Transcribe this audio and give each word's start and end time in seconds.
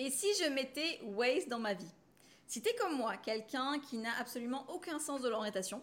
Et 0.00 0.10
si 0.10 0.28
je 0.40 0.48
mettais 0.48 1.00
Waze 1.02 1.48
dans 1.48 1.58
ma 1.58 1.74
vie? 1.74 1.92
Si 2.46 2.62
tu 2.62 2.68
es 2.68 2.74
comme 2.76 2.96
moi, 2.96 3.16
quelqu'un 3.16 3.80
qui 3.80 3.98
n'a 3.98 4.16
absolument 4.20 4.64
aucun 4.70 5.00
sens 5.00 5.22
de 5.22 5.28
l'orientation, 5.28 5.82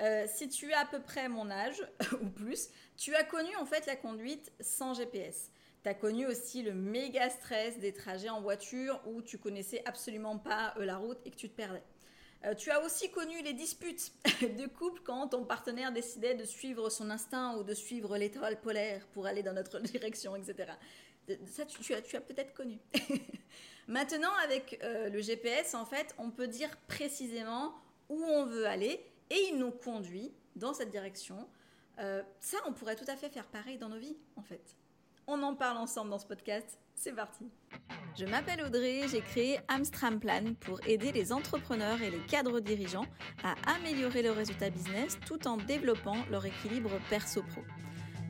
euh, 0.00 0.24
si 0.34 0.48
tu 0.48 0.72
as 0.72 0.80
à 0.80 0.84
peu 0.86 1.02
près 1.02 1.28
mon 1.28 1.50
âge 1.50 1.86
ou 2.22 2.30
plus, 2.30 2.68
tu 2.96 3.14
as 3.14 3.22
connu 3.22 3.54
en 3.56 3.66
fait 3.66 3.84
la 3.84 3.96
conduite 3.96 4.50
sans 4.60 4.94
GPS. 4.94 5.50
Tu 5.82 5.90
as 5.90 5.94
connu 5.94 6.26
aussi 6.26 6.62
le 6.62 6.72
méga 6.72 7.28
stress 7.28 7.78
des 7.78 7.92
trajets 7.92 8.30
en 8.30 8.40
voiture 8.40 8.98
où 9.06 9.20
tu 9.20 9.36
connaissais 9.36 9.82
absolument 9.84 10.38
pas 10.38 10.72
euh, 10.78 10.86
la 10.86 10.96
route 10.96 11.18
et 11.26 11.30
que 11.30 11.36
tu 11.36 11.50
te 11.50 11.54
perdais. 11.54 11.82
Euh, 12.46 12.54
tu 12.54 12.70
as 12.70 12.82
aussi 12.82 13.10
connu 13.10 13.42
les 13.42 13.52
disputes 13.52 14.12
de 14.40 14.66
couple 14.66 15.02
quand 15.04 15.28
ton 15.28 15.44
partenaire 15.44 15.92
décidait 15.92 16.34
de 16.34 16.44
suivre 16.44 16.88
son 16.88 17.10
instinct 17.10 17.56
ou 17.56 17.64
de 17.64 17.74
suivre 17.74 18.16
l'étoile 18.16 18.58
polaire 18.58 19.06
pour 19.12 19.26
aller 19.26 19.42
dans 19.42 19.52
notre 19.52 19.80
direction, 19.80 20.34
etc. 20.34 20.72
Ça, 21.46 21.64
tu, 21.66 21.94
as, 21.94 22.20
peut-être 22.20 22.54
connu. 22.54 22.78
Maintenant, 23.88 24.32
avec 24.44 24.80
euh, 24.82 25.08
le 25.08 25.20
GPS, 25.20 25.74
en 25.74 25.84
fait, 25.84 26.14
on 26.18 26.30
peut 26.30 26.46
dire 26.46 26.76
précisément 26.86 27.74
où 28.08 28.22
on 28.22 28.46
veut 28.46 28.66
aller 28.66 29.04
et 29.30 29.48
il 29.50 29.58
nous 29.58 29.70
conduit 29.70 30.32
dans 30.56 30.74
cette 30.74 30.90
direction. 30.90 31.48
Euh, 31.98 32.22
ça, 32.40 32.58
on 32.66 32.72
pourrait 32.72 32.96
tout 32.96 33.04
à 33.08 33.16
fait 33.16 33.28
faire 33.28 33.46
pareil 33.46 33.78
dans 33.78 33.88
nos 33.88 33.98
vies, 33.98 34.16
en 34.36 34.42
fait. 34.42 34.76
On 35.26 35.42
en 35.42 35.54
parle 35.54 35.76
ensemble 35.76 36.10
dans 36.10 36.18
ce 36.18 36.26
podcast. 36.26 36.78
C'est 36.94 37.12
parti. 37.12 37.48
Je 38.18 38.26
m'appelle 38.26 38.62
Audrey, 38.62 39.02
j'ai 39.08 39.20
créé 39.20 39.58
Amstram 39.68 40.20
Plan 40.20 40.54
pour 40.60 40.86
aider 40.86 41.12
les 41.12 41.32
entrepreneurs 41.32 42.02
et 42.02 42.10
les 42.10 42.20
cadres 42.26 42.60
dirigeants 42.60 43.06
à 43.42 43.54
améliorer 43.74 44.22
leurs 44.22 44.36
résultats 44.36 44.70
business 44.70 45.18
tout 45.26 45.46
en 45.46 45.56
développant 45.56 46.16
leur 46.30 46.44
équilibre 46.44 46.90
perso-pro. 47.08 47.62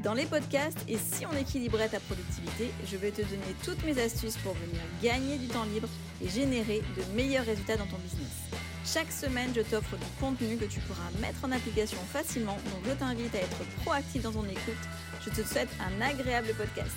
Dans 0.03 0.15
les 0.15 0.25
podcasts 0.25 0.79
et 0.89 0.97
si 0.97 1.27
on 1.27 1.37
équilibrait 1.37 1.91
ta 1.91 2.01
productivité, 2.01 2.71
je 2.87 2.97
vais 2.97 3.11
te 3.11 3.21
donner 3.21 3.55
toutes 3.63 3.85
mes 3.85 4.01
astuces 4.01 4.39
pour 4.39 4.55
venir 4.55 4.81
gagner 5.03 5.37
du 5.37 5.47
temps 5.47 5.65
libre 5.65 5.89
et 6.25 6.29
générer 6.29 6.81
de 6.97 7.15
meilleurs 7.15 7.45
résultats 7.45 7.77
dans 7.77 7.87
ton 7.87 7.99
business. 7.99 8.33
Chaque 8.87 9.13
semaine, 9.13 9.53
je 9.55 9.61
t'offre 9.61 9.99
du 9.99 10.07
contenu 10.19 10.57
que 10.57 10.65
tu 10.65 10.81
pourras 10.81 11.11
mettre 11.21 11.45
en 11.45 11.53
application 11.53 11.99
facilement, 11.99 12.57
donc 12.73 12.83
je 12.87 12.93
t'invite 12.93 13.35
à 13.35 13.41
être 13.41 13.65
proactif 13.83 14.23
dans 14.23 14.33
ton 14.33 14.45
écoute. 14.45 14.89
Je 15.23 15.29
te 15.29 15.47
souhaite 15.47 15.69
un 15.79 16.01
agréable 16.01 16.55
podcast. 16.57 16.97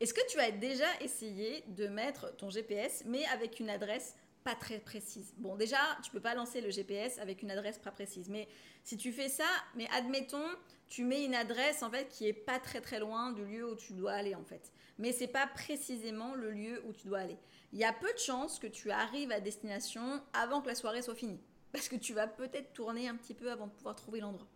Est-ce 0.00 0.14
que 0.14 0.20
tu 0.30 0.38
as 0.38 0.52
déjà 0.52 0.86
essayé 1.00 1.64
de 1.66 1.88
mettre 1.88 2.36
ton 2.36 2.48
GPS 2.48 3.02
mais 3.06 3.24
avec 3.26 3.58
une 3.58 3.70
adresse 3.70 4.14
pas 4.44 4.54
très 4.54 4.78
précise. 4.78 5.34
Bon, 5.38 5.56
déjà, 5.56 5.78
tu 6.02 6.10
peux 6.10 6.20
pas 6.20 6.34
lancer 6.34 6.60
le 6.60 6.70
GPS 6.70 7.18
avec 7.18 7.42
une 7.42 7.50
adresse 7.50 7.78
pas 7.78 7.90
précise. 7.90 8.28
Mais 8.28 8.48
si 8.84 8.96
tu 8.96 9.12
fais 9.12 9.28
ça, 9.28 9.46
mais 9.74 9.88
admettons, 9.92 10.48
tu 10.88 11.04
mets 11.04 11.24
une 11.24 11.34
adresse 11.34 11.82
en 11.82 11.90
fait 11.90 12.08
qui 12.08 12.26
est 12.26 12.32
pas 12.32 12.58
très 12.58 12.80
très 12.80 12.98
loin 12.98 13.32
du 13.32 13.44
lieu 13.44 13.70
où 13.70 13.74
tu 13.74 13.94
dois 13.94 14.12
aller 14.12 14.34
en 14.34 14.44
fait. 14.44 14.72
Mais 14.98 15.12
c'est 15.12 15.28
pas 15.28 15.46
précisément 15.46 16.34
le 16.34 16.50
lieu 16.50 16.82
où 16.86 16.92
tu 16.92 17.06
dois 17.06 17.20
aller. 17.20 17.38
Il 17.72 17.78
y 17.78 17.84
a 17.84 17.92
peu 17.92 18.12
de 18.12 18.18
chances 18.18 18.58
que 18.58 18.66
tu 18.66 18.90
arrives 18.90 19.32
à 19.32 19.40
destination 19.40 20.22
avant 20.34 20.60
que 20.60 20.68
la 20.68 20.74
soirée 20.74 21.00
soit 21.00 21.14
finie, 21.14 21.40
parce 21.72 21.88
que 21.88 21.96
tu 21.96 22.12
vas 22.12 22.26
peut-être 22.26 22.74
tourner 22.74 23.08
un 23.08 23.16
petit 23.16 23.32
peu 23.34 23.50
avant 23.50 23.68
de 23.68 23.72
pouvoir 23.72 23.96
trouver 23.96 24.20
l'endroit. 24.20 24.46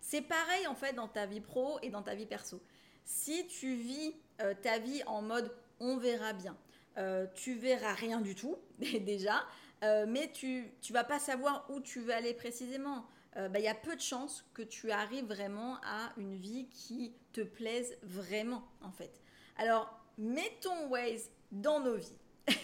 C'est 0.00 0.22
pareil 0.22 0.66
en 0.66 0.74
fait 0.74 0.92
dans 0.92 1.08
ta 1.08 1.26
vie 1.26 1.40
pro 1.40 1.78
et 1.82 1.90
dans 1.90 2.02
ta 2.02 2.14
vie 2.14 2.26
perso. 2.26 2.60
Si 3.04 3.46
tu 3.46 3.76
vis 3.76 4.14
euh, 4.40 4.54
ta 4.60 4.78
vie 4.78 5.02
en 5.06 5.22
mode 5.22 5.54
on 5.78 5.98
verra 5.98 6.32
bien, 6.32 6.56
euh, 6.98 7.26
tu 7.34 7.54
verras 7.54 7.92
rien 7.92 8.20
du 8.20 8.34
tout 8.34 8.56
déjà, 8.78 9.44
euh, 9.82 10.06
mais 10.08 10.30
tu 10.32 10.72
ne 10.88 10.92
vas 10.92 11.04
pas 11.04 11.18
savoir 11.18 11.66
où 11.70 11.80
tu 11.80 12.00
veux 12.00 12.12
aller 12.12 12.34
précisément. 12.34 13.06
Euh, 13.36 13.48
bah, 13.48 13.58
il 13.58 13.64
y 13.64 13.68
a 13.68 13.74
peu 13.74 13.94
de 13.94 14.00
chances 14.00 14.46
que 14.54 14.62
tu 14.62 14.90
arrives 14.90 15.26
vraiment 15.26 15.76
à 15.84 16.12
une 16.16 16.34
vie 16.34 16.68
qui 16.68 17.14
te 17.32 17.42
plaise 17.42 17.98
vraiment 18.02 18.66
en 18.80 18.90
fait. 18.90 19.20
Alors, 19.58 19.94
mettons 20.16 20.88
Waze 20.88 21.30
dans 21.52 21.80
nos 21.80 21.96
vies. 21.96 22.16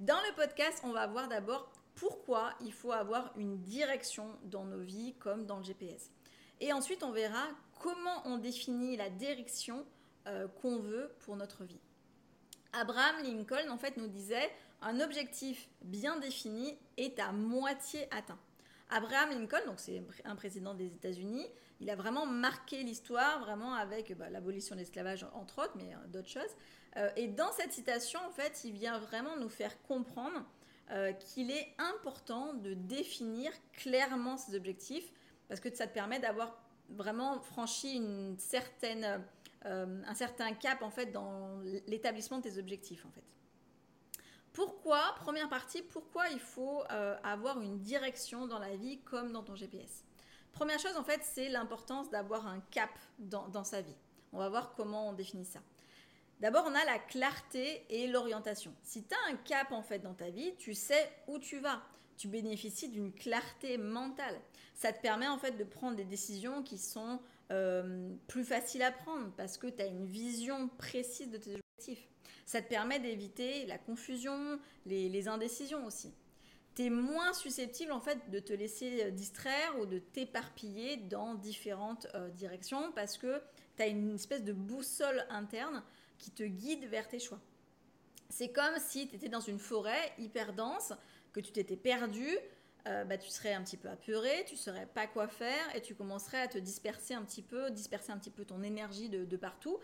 dans 0.00 0.20
le 0.28 0.34
podcast, 0.34 0.80
on 0.84 0.92
va 0.92 1.06
voir 1.06 1.28
d'abord 1.28 1.72
pourquoi 1.94 2.52
il 2.60 2.72
faut 2.72 2.92
avoir 2.92 3.32
une 3.38 3.62
direction 3.62 4.38
dans 4.44 4.64
nos 4.64 4.80
vies 4.80 5.14
comme 5.18 5.46
dans 5.46 5.58
le 5.58 5.64
GPS. 5.64 6.10
Et 6.60 6.72
ensuite, 6.74 7.02
on 7.02 7.10
verra 7.10 7.48
comment 7.80 8.22
on 8.26 8.36
définit 8.36 8.96
la 8.96 9.08
direction 9.08 9.86
qu'on 10.60 10.78
veut 10.78 11.12
pour 11.20 11.34
notre 11.34 11.64
vie. 11.64 11.80
Abraham 12.72 13.22
Lincoln, 13.22 13.68
en 13.70 13.78
fait, 13.78 13.96
nous 13.96 14.08
disait 14.08 14.50
un 14.80 15.00
objectif 15.00 15.68
bien 15.82 16.18
défini 16.18 16.76
est 16.96 17.18
à 17.18 17.32
moitié 17.32 18.08
atteint. 18.10 18.38
Abraham 18.90 19.30
Lincoln, 19.30 19.64
donc 19.66 19.78
c'est 19.78 20.02
un 20.24 20.36
président 20.36 20.74
des 20.74 20.86
États-Unis, 20.86 21.46
il 21.80 21.90
a 21.90 21.96
vraiment 21.96 22.26
marqué 22.26 22.82
l'histoire, 22.82 23.40
vraiment 23.40 23.74
avec 23.74 24.16
bah, 24.16 24.30
l'abolition 24.30 24.76
de 24.76 24.80
l'esclavage 24.80 25.26
entre 25.34 25.64
autres, 25.64 25.74
mais 25.76 25.94
euh, 25.94 26.08
d'autres 26.08 26.28
choses. 26.28 26.54
Euh, 26.96 27.10
et 27.16 27.26
dans 27.26 27.50
cette 27.52 27.72
citation, 27.72 28.20
en 28.24 28.30
fait, 28.30 28.62
il 28.64 28.72
vient 28.72 28.98
vraiment 28.98 29.36
nous 29.36 29.48
faire 29.48 29.80
comprendre 29.82 30.44
euh, 30.90 31.12
qu'il 31.12 31.50
est 31.50 31.74
important 31.78 32.54
de 32.54 32.74
définir 32.74 33.50
clairement 33.72 34.36
ses 34.36 34.54
objectifs, 34.54 35.10
parce 35.48 35.60
que 35.60 35.74
ça 35.74 35.86
te 35.86 35.94
permet 35.94 36.20
d'avoir 36.20 36.62
vraiment 36.90 37.40
franchi 37.40 37.96
une 37.96 38.38
certaine 38.38 39.24
euh, 39.66 40.02
un 40.06 40.14
certain 40.14 40.52
cap 40.54 40.82
en 40.82 40.90
fait 40.90 41.06
dans 41.06 41.60
l'établissement 41.86 42.38
de 42.38 42.42
tes 42.42 42.58
objectifs 42.58 43.06
en 43.06 43.10
fait. 43.10 43.24
Pourquoi, 44.52 45.14
première 45.20 45.48
partie, 45.48 45.82
pourquoi 45.82 46.28
il 46.28 46.40
faut 46.40 46.82
euh, 46.90 47.16
avoir 47.22 47.60
une 47.60 47.80
direction 47.80 48.46
dans 48.46 48.58
la 48.58 48.76
vie 48.76 48.98
comme 49.00 49.32
dans 49.32 49.42
ton 49.42 49.54
GPS 49.54 50.04
Première 50.52 50.78
chose 50.78 50.96
en 50.96 51.04
fait, 51.04 51.22
c'est 51.22 51.48
l'importance 51.48 52.10
d'avoir 52.10 52.46
un 52.46 52.60
cap 52.70 52.90
dans, 53.18 53.64
sa 53.64 53.80
vie. 53.80 53.96
On 54.32 54.38
va 54.38 54.50
voir 54.50 54.74
comment 54.74 55.08
on 55.08 55.12
définit 55.14 55.46
ça. 55.46 55.60
D'abord, 56.40 56.64
on 56.66 56.74
a 56.74 56.84
la 56.84 56.98
clarté 56.98 57.86
et 57.88 58.08
l'orientation. 58.08 58.74
Si 58.82 59.04
tu 59.04 59.14
as 59.14 59.32
un 59.32 59.36
cap 59.36 59.72
en 59.72 59.82
fait 59.82 60.00
dans 60.00 60.12
ta 60.12 60.28
vie, 60.28 60.54
tu 60.58 60.74
sais 60.74 61.10
où 61.28 61.38
tu 61.38 61.60
vas. 61.60 61.80
Tu 62.18 62.28
bénéficies 62.28 62.88
d'une 62.88 63.12
clarté 63.12 63.78
mentale. 63.78 64.38
Ça 64.74 64.92
te 64.92 65.00
permet 65.00 65.28
en 65.28 65.38
fait 65.38 65.52
de 65.52 65.64
prendre 65.64 65.96
des 65.96 66.04
décisions 66.04 66.62
qui 66.62 66.76
sont 66.76 67.20
euh, 67.52 68.14
plus 68.28 68.44
faciles 68.44 68.82
à 68.82 68.90
prendre 68.90 69.30
parce 69.36 69.58
que 69.58 69.66
tu 69.66 69.82
as 69.82 69.86
une 69.86 70.06
vision 70.06 70.68
précise 70.78 71.30
de 71.30 71.36
tes 71.36 71.54
objectifs. 71.54 72.08
Ça 72.46 72.62
te 72.62 72.68
permet 72.68 72.98
d'éviter 72.98 73.66
la 73.66 73.78
confusion, 73.78 74.58
les, 74.86 75.28
indécisions 75.28 75.84
aussi. 75.86 76.12
Tu 76.74 76.86
es 76.86 76.90
moins 76.90 77.32
susceptible 77.34 77.92
en 77.92 78.00
fait 78.00 78.30
de 78.30 78.38
te 78.38 78.52
laisser 78.52 79.10
distraire 79.12 79.78
ou 79.80 79.86
de 79.86 79.98
t'éparpiller 79.98 80.96
dans 80.96 81.34
différentes 81.34 82.06
euh, 82.14 82.30
directions 82.30 82.90
parce 82.92 83.18
que 83.18 83.40
tu 83.76 83.82
as 83.82 83.86
une 83.86 84.14
espèce 84.14 84.42
de 84.42 84.52
boussole 84.52 85.24
interne 85.28 85.82
qui 86.18 86.30
te 86.30 86.42
guide 86.42 86.86
vers 86.86 87.06
tes 87.06 87.18
choix. 87.18 87.40
C'est 88.30 88.50
comme 88.50 88.78
si 88.78 89.08
tu 89.08 89.16
étais 89.16 89.28
dans 89.28 89.40
une 89.40 89.58
forêt 89.58 90.12
hyper 90.18 90.54
dense, 90.54 90.94
que 91.32 91.40
tu 91.40 91.52
t'étais 91.52 91.76
perdu, 91.76 92.26
euh, 92.86 93.04
bah, 93.04 93.16
tu 93.16 93.30
serais 93.30 93.52
un 93.52 93.62
petit 93.62 93.76
peu 93.76 93.88
apeuré, 93.88 94.44
tu 94.46 94.56
saurais 94.56 94.86
pas 94.86 95.06
quoi 95.06 95.28
faire 95.28 95.74
et 95.74 95.80
tu 95.80 95.94
commencerais 95.94 96.40
à 96.40 96.48
te 96.48 96.58
disperser 96.58 97.14
un 97.14 97.22
petit 97.22 97.42
peu, 97.42 97.70
disperser 97.70 98.10
un 98.10 98.18
petit 98.18 98.30
peu 98.30 98.44
ton 98.44 98.62
énergie 98.62 99.08
de, 99.08 99.36
partout. 99.36 99.78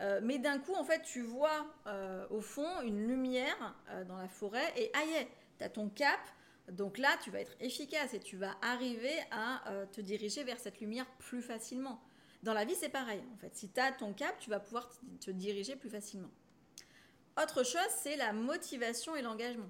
Euh, 0.00 0.20
mais 0.22 0.38
d'un 0.38 0.58
coup, 0.58 0.74
en 0.74 0.84
fait, 0.84 1.02
tu 1.02 1.22
vois 1.22 1.66
euh, 1.86 2.26
au 2.30 2.40
fond 2.40 2.80
une 2.82 3.06
lumière 3.06 3.76
dans 4.06 4.16
la 4.16 4.28
forêt 4.28 4.72
et 4.76 4.90
aïe, 4.94 5.26
tu 5.58 5.64
as 5.64 5.68
ton 5.68 5.88
cap. 5.88 6.20
Donc 6.70 6.96
là, 6.98 7.10
tu 7.22 7.30
vas 7.30 7.40
être 7.40 7.56
efficace 7.60 8.14
et 8.14 8.20
tu 8.20 8.36
vas 8.36 8.56
arriver 8.62 9.14
à 9.30 9.62
te 9.92 10.00
diriger 10.00 10.44
vers 10.44 10.58
cette 10.58 10.80
lumière 10.80 11.06
plus 11.18 11.42
facilement. 11.42 12.00
Dans 12.42 12.54
la 12.54 12.64
vie, 12.64 12.74
c'est 12.74 12.88
pareil. 12.88 13.22
En 13.34 13.36
fait, 13.36 13.54
si 13.54 13.70
tu 13.70 13.80
as 13.80 13.92
ton 13.92 14.12
cap, 14.14 14.38
tu 14.38 14.48
vas 14.48 14.60
pouvoir 14.60 14.88
te 15.20 15.30
diriger 15.30 15.76
plus 15.76 15.90
facilement. 15.90 16.30
Autre 17.42 17.64
chose, 17.64 17.80
c'est 18.02 18.16
la 18.16 18.32
motivation 18.32 19.16
et 19.16 19.22
l'engagement. 19.22 19.68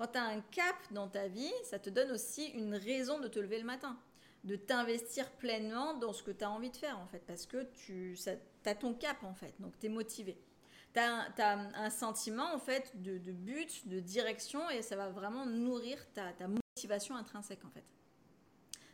Quand 0.00 0.06
tu 0.06 0.18
as 0.18 0.24
un 0.24 0.40
cap 0.40 0.76
dans 0.92 1.08
ta 1.08 1.28
vie, 1.28 1.52
ça 1.62 1.78
te 1.78 1.90
donne 1.90 2.10
aussi 2.12 2.46
une 2.46 2.74
raison 2.74 3.20
de 3.20 3.28
te 3.28 3.38
lever 3.38 3.58
le 3.58 3.66
matin, 3.66 3.98
de 4.44 4.56
t'investir 4.56 5.30
pleinement 5.32 5.92
dans 5.92 6.14
ce 6.14 6.22
que 6.22 6.30
tu 6.30 6.42
as 6.42 6.50
envie 6.50 6.70
de 6.70 6.76
faire 6.78 6.98
en 6.98 7.06
fait, 7.06 7.18
parce 7.26 7.44
que 7.44 7.64
tu 7.74 8.16
as 8.64 8.74
ton 8.74 8.94
cap 8.94 9.22
en 9.22 9.34
fait, 9.34 9.52
donc 9.58 9.78
tu 9.78 9.84
es 9.84 9.88
motivé. 9.90 10.40
Tu 10.94 11.00
as, 11.00 11.28
un 11.42 11.90
sentiment 11.90 12.50
en 12.54 12.58
fait 12.58 13.02
de, 13.02 13.18
but, 13.30 13.86
de 13.88 14.00
direction 14.00 14.70
et 14.70 14.80
ça 14.80 14.96
va 14.96 15.10
vraiment 15.10 15.44
nourrir 15.44 15.98
ta, 16.14 16.32
motivation 16.48 17.14
intrinsèque 17.14 17.66
en 17.66 17.70
fait. 17.70 17.84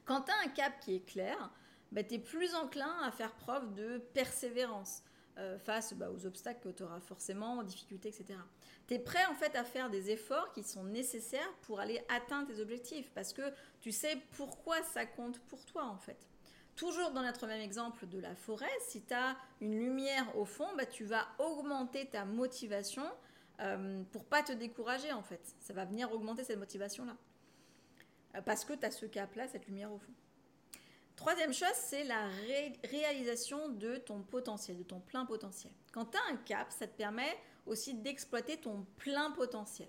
Quand 0.07 0.23
tu 0.23 0.33
as 0.33 0.45
un 0.45 0.49
cap 0.49 0.81
qui 0.81 0.97
est 0.97 1.07
clair, 1.07 1.53
bah, 1.93 2.03
tu 2.03 2.15
es 2.15 2.19
plus 2.19 2.53
enclin 2.57 2.93
à 3.05 3.13
faire 3.13 3.33
preuve 3.37 3.75
de 3.75 3.99
persévérance 4.13 5.05
euh, 5.39 5.59
face 5.59 5.93
bah, 5.95 6.11
aux 6.11 6.27
obstacles 6.27 6.61
que 6.61 6.77
tu 6.77 6.83
auras 6.83 7.01
forcément, 7.01 7.59
aux 7.59 7.63
difficultés, 7.63 8.09
etc. 8.09 8.39
Tu 8.87 8.95
es 8.95 8.99
prêt 8.99 9.25
en 9.27 9.35
fait 9.35 9.55
à 9.57 9.65
faire 9.65 9.91
des 9.91 10.11
efforts 10.11 10.53
qui 10.53 10.63
sont 10.63 10.85
nécessaires 10.85 11.53
pour 11.63 11.81
aller 11.81 12.03
atteindre 12.09 12.49
tes 12.49 12.61
objectifs 12.61 13.11
parce 13.15 13.33
que 13.33 13.43
tu 13.81 13.93
sais 13.93 14.19
pourquoi 14.37 14.83
ça 14.83 15.05
compte 15.05 15.39
pour 15.41 15.65
toi 15.67 15.85
en 15.85 15.99
fait. 15.99 16.29
Toujours 16.75 17.11
dans 17.11 17.23
notre 17.23 17.47
même 17.47 17.61
exemple 17.61 18.07
de 18.07 18.19
la 18.19 18.35
forêt, 18.35 18.71
si 18.81 19.03
tu 19.03 19.15
as 19.15 19.37
une 19.61 19.79
lumière 19.79 20.37
au 20.37 20.45
fond, 20.45 20.69
bah, 20.77 20.87
tu 20.87 21.05
vas 21.05 21.27
augmenter 21.39 22.07
ta 22.07 22.25
motivation 22.25 23.05
euh, 23.61 24.03
pour 24.13 24.25
pas 24.25 24.43
te 24.43 24.53
décourager 24.53 25.13
en 25.13 25.23
fait. 25.23 25.55
Ça 25.61 25.73
va 25.73 25.85
venir 25.85 26.13
augmenter 26.13 26.45
cette 26.45 26.59
motivation-là. 26.59 27.17
Euh, 28.35 28.43
parce 28.43 28.65
que 28.65 28.75
tu 28.75 28.85
as 28.85 28.91
ce 28.91 29.07
cap-là, 29.07 29.49
cette 29.49 29.67
lumière 29.67 29.93
au 29.93 29.99
fond. 29.99 30.13
Troisième 31.17 31.55
chose, 31.55 31.69
c'est 31.75 32.05
la 32.05 32.29
réalisation 32.85 33.71
de 33.71 33.97
ton 33.97 34.23
potentiel, 34.23 34.77
de 34.77 34.83
ton 34.83 35.01
plein 35.01 35.25
potentiel. 35.25 35.73
Quand 35.91 36.05
tu 36.05 36.19
as 36.19 36.33
un 36.33 36.37
cap, 36.37 36.71
ça 36.71 36.87
te 36.87 36.97
permet 36.97 37.37
aussi 37.65 37.95
d'exploiter 37.95 38.59
ton 38.59 38.87
plein 38.99 39.31
potentiel. 39.31 39.89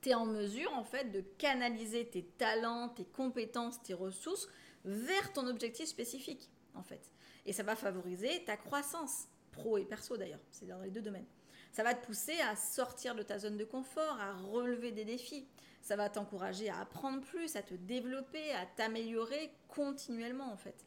Tu 0.00 0.08
es 0.08 0.14
en 0.14 0.26
mesure 0.26 0.72
en 0.72 0.84
fait 0.84 1.12
de 1.12 1.20
canaliser 1.20 2.08
tes 2.08 2.24
talents, 2.24 2.88
tes 2.88 3.04
compétences, 3.04 3.82
tes 3.82 3.94
ressources 3.94 4.48
vers 4.84 5.32
ton 5.34 5.46
objectif 5.46 5.86
spécifique 5.86 6.48
en 6.74 6.82
fait. 6.82 7.12
Et 7.44 7.52
ça 7.52 7.62
va 7.62 7.76
favoriser 7.76 8.42
ta 8.44 8.56
croissance, 8.56 9.28
pro 9.52 9.78
et 9.78 9.84
perso 9.84 10.16
d'ailleurs, 10.16 10.40
c'est 10.50 10.66
dans 10.66 10.80
les 10.80 10.90
deux 10.90 11.02
domaines. 11.02 11.26
Ça 11.72 11.82
va 11.82 11.94
te 11.94 12.04
pousser 12.06 12.40
à 12.40 12.56
sortir 12.56 13.14
de 13.14 13.22
ta 13.22 13.38
zone 13.38 13.58
de 13.58 13.64
confort, 13.64 14.18
à 14.18 14.32
relever 14.32 14.92
des 14.92 15.04
défis. 15.04 15.46
Ça 15.86 15.94
va 15.94 16.10
t'encourager 16.10 16.68
à 16.68 16.80
apprendre 16.80 17.20
plus, 17.20 17.54
à 17.54 17.62
te 17.62 17.74
développer, 17.74 18.50
à 18.54 18.66
t'améliorer 18.66 19.52
continuellement 19.68 20.52
en 20.52 20.56
fait. 20.56 20.84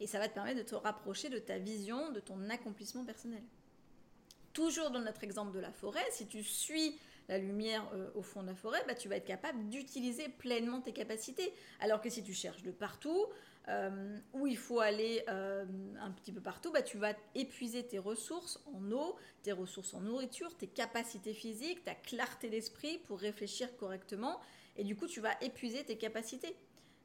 Et 0.00 0.08
ça 0.08 0.18
va 0.18 0.26
te 0.26 0.34
permettre 0.34 0.58
de 0.58 0.64
te 0.68 0.74
rapprocher 0.74 1.28
de 1.28 1.38
ta 1.38 1.58
vision, 1.58 2.10
de 2.10 2.18
ton 2.18 2.50
accomplissement 2.50 3.04
personnel. 3.04 3.44
Toujours 4.52 4.90
dans 4.90 4.98
notre 4.98 5.22
exemple 5.22 5.52
de 5.52 5.60
la 5.60 5.70
forêt, 5.70 6.04
si 6.10 6.26
tu 6.26 6.42
suis 6.42 6.98
la 7.28 7.38
lumière 7.38 7.88
euh, 7.94 8.10
au 8.16 8.22
fond 8.22 8.42
de 8.42 8.48
la 8.48 8.56
forêt, 8.56 8.82
bah, 8.88 8.96
tu 8.96 9.08
vas 9.08 9.14
être 9.14 9.26
capable 9.28 9.68
d'utiliser 9.68 10.28
pleinement 10.28 10.80
tes 10.80 10.92
capacités. 10.92 11.54
Alors 11.78 12.00
que 12.00 12.10
si 12.10 12.24
tu 12.24 12.34
cherches 12.34 12.64
de 12.64 12.72
partout, 12.72 13.28
euh, 13.68 14.18
où 14.32 14.48
il 14.48 14.56
faut 14.56 14.80
aller 14.80 15.22
euh, 15.28 15.64
un 16.00 16.10
petit 16.10 16.32
peu 16.32 16.40
partout, 16.40 16.72
bah, 16.72 16.82
tu 16.82 16.98
vas 16.98 17.14
épuiser 17.36 17.86
tes 17.86 18.00
ressources 18.00 18.60
en 18.74 18.90
eau, 18.90 19.16
tes 19.42 19.52
ressources 19.52 19.94
en 19.94 20.00
nourriture, 20.00 20.56
tes 20.56 20.66
capacités 20.66 21.32
physiques, 21.32 21.84
ta 21.84 21.94
clarté 21.94 22.50
d'esprit 22.50 22.98
pour 22.98 23.20
réfléchir 23.20 23.74
correctement. 23.76 24.40
Et 24.76 24.82
du 24.82 24.96
coup, 24.96 25.06
tu 25.06 25.20
vas 25.20 25.40
épuiser 25.42 25.84
tes 25.84 25.96
capacités. 25.96 26.56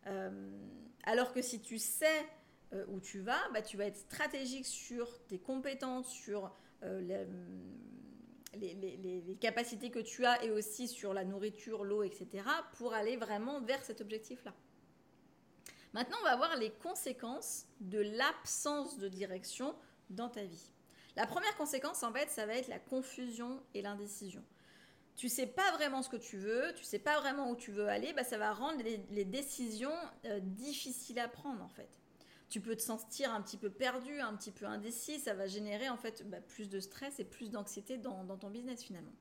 Euh, 0.08 0.32
alors 1.04 1.32
que 1.32 1.44
si 1.44 1.62
tu 1.62 1.78
sais 1.78 2.26
où 2.90 3.00
tu 3.00 3.20
vas, 3.20 3.40
bah, 3.54 3.62
tu 3.62 3.78
vas 3.78 3.86
être 3.86 3.96
stratégique 3.96 4.66
sur 4.66 5.24
tes 5.28 5.40
compétences, 5.40 6.12
sur 6.12 6.52
les, 6.84 7.26
les, 8.58 9.38
capacités 9.40 9.90
que 9.90 10.00
tu 10.00 10.26
as 10.26 10.44
et 10.44 10.52
aussi 10.52 10.90
sur 10.90 11.14
la 11.14 11.24
nourriture, 11.24 11.86
l'eau, 11.86 12.04
etc. 12.04 12.44
pour 12.78 12.94
aller 12.94 13.16
vraiment 13.16 13.62
vers 13.62 13.82
cet 13.86 14.02
objectif-là. 14.02 14.54
Maintenant, 15.94 16.18
on 16.22 16.26
va 16.26 16.36
voir 16.36 16.56
les 16.58 16.72
conséquences 16.72 17.66
de 17.80 18.00
l'absence 18.00 18.98
de 18.98 19.08
direction 19.08 19.76
dans 20.10 20.30
ta 20.30 20.44
vie. 20.44 20.72
La 21.16 21.26
première 21.26 21.56
conséquence, 21.58 22.04
en 22.04 22.14
fait, 22.14 22.30
ça 22.30 22.46
va 22.46 22.54
être 22.56 22.68
la 22.68 22.80
confusion 22.80 23.62
et 23.74 23.82
l'indécision. 23.82 24.44
Tu 25.16 25.30
sais 25.30 25.48
pas 25.48 25.72
vraiment 25.72 26.04
ce 26.04 26.10
que 26.10 26.18
tu 26.18 26.38
veux, 26.38 26.74
tu 26.76 26.84
sais 26.84 27.00
pas 27.00 27.20
vraiment 27.20 27.50
où 27.50 27.56
tu 27.56 27.72
veux 27.72 27.88
aller, 27.88 28.14
bah, 28.14 28.24
ça 28.24 28.38
va 28.38 28.54
rendre 28.54 28.84
les, 28.84 29.26
décisions 29.26 29.96
euh, 30.26 30.40
difficiles 30.40 31.18
à 31.18 31.28
prendre, 31.28 31.64
en 31.64 31.70
fait. 31.70 31.90
Tu 32.50 32.62
peux 32.62 32.76
te 32.76 32.84
sentir 32.84 33.34
un 33.34 33.42
petit 33.42 33.58
peu 33.58 33.72
perdu, 33.72 34.20
un 34.20 34.36
petit 34.36 34.52
peu 34.52 34.66
indécis, 34.66 35.20
ça 35.20 35.34
va 35.34 35.48
générer 35.48 35.90
en 35.90 35.98
fait 35.98 36.24
bah, 36.30 36.40
plus 36.40 36.70
de 36.70 36.80
stress 36.80 37.20
et 37.20 37.26
plus 37.26 37.50
d'anxiété 37.50 37.98
dans 37.98 38.38
ton 38.38 38.50
business 38.50 38.84
finalement. 38.84 39.12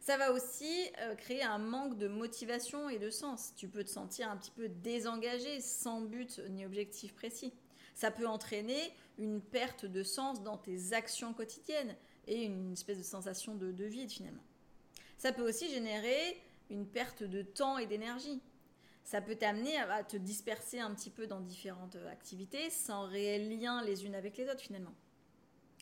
Ça 0.00 0.16
va 0.16 0.32
aussi 0.32 0.72
euh, 1.00 1.14
créer 1.14 1.42
un 1.42 1.58
manque 1.58 1.98
de 1.98 2.08
motivation 2.08 2.88
et 2.88 2.98
de 2.98 3.10
sens. 3.10 3.52
Tu 3.56 3.68
peux 3.68 3.84
te 3.84 3.90
sentir 3.90 4.30
un 4.30 4.36
petit 4.36 4.50
peu 4.50 4.68
désengagé, 4.68 5.60
sans 5.60 6.00
but 6.00 6.40
ni 6.50 6.64
objectif 6.64 7.14
précis. 7.14 7.52
Ça 7.94 8.10
peut 8.10 8.26
entraîner 8.26 8.94
une 9.18 9.40
perte 9.40 9.84
de 9.84 10.02
sens 10.02 10.42
dans 10.42 10.56
tes 10.56 10.92
actions 10.92 11.34
quotidiennes 11.34 11.96
et 12.28 12.44
une 12.44 12.72
espèce 12.72 12.98
de 12.98 13.02
sensation 13.02 13.54
de, 13.54 13.84
vide 13.84 14.10
finalement. 14.10 14.44
Ça 15.18 15.32
peut 15.32 15.46
aussi 15.46 15.68
générer 15.68 16.40
une 16.70 16.86
perte 16.86 17.24
de 17.24 17.42
temps 17.42 17.78
et 17.78 17.86
d'énergie. 17.86 18.40
Ça 19.02 19.20
peut 19.20 19.34
t'amener 19.34 19.76
à 19.78 20.04
te 20.04 20.16
disperser 20.16 20.78
un 20.78 20.94
petit 20.94 21.10
peu 21.10 21.26
dans 21.26 21.40
différentes 21.40 21.96
activités 22.10 22.70
sans 22.70 23.08
réel 23.08 23.58
lien 23.58 23.82
les 23.82 24.04
unes 24.04 24.14
avec 24.14 24.36
les 24.36 24.48
autres 24.48 24.60
finalement. 24.60 24.94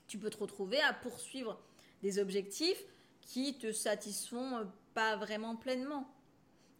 Tu 0.06 0.18
peux 0.18 0.30
te 0.30 0.38
retrouver 0.38 0.80
à 0.80 0.94
poursuivre 0.94 1.60
des 2.02 2.18
objectifs 2.18 2.82
qui 3.26 3.58
te 3.58 3.72
satisfont 3.72 4.56
euh, 4.56 4.64
pas 4.94 5.16
vraiment 5.16 5.56
pleinement. 5.56 6.08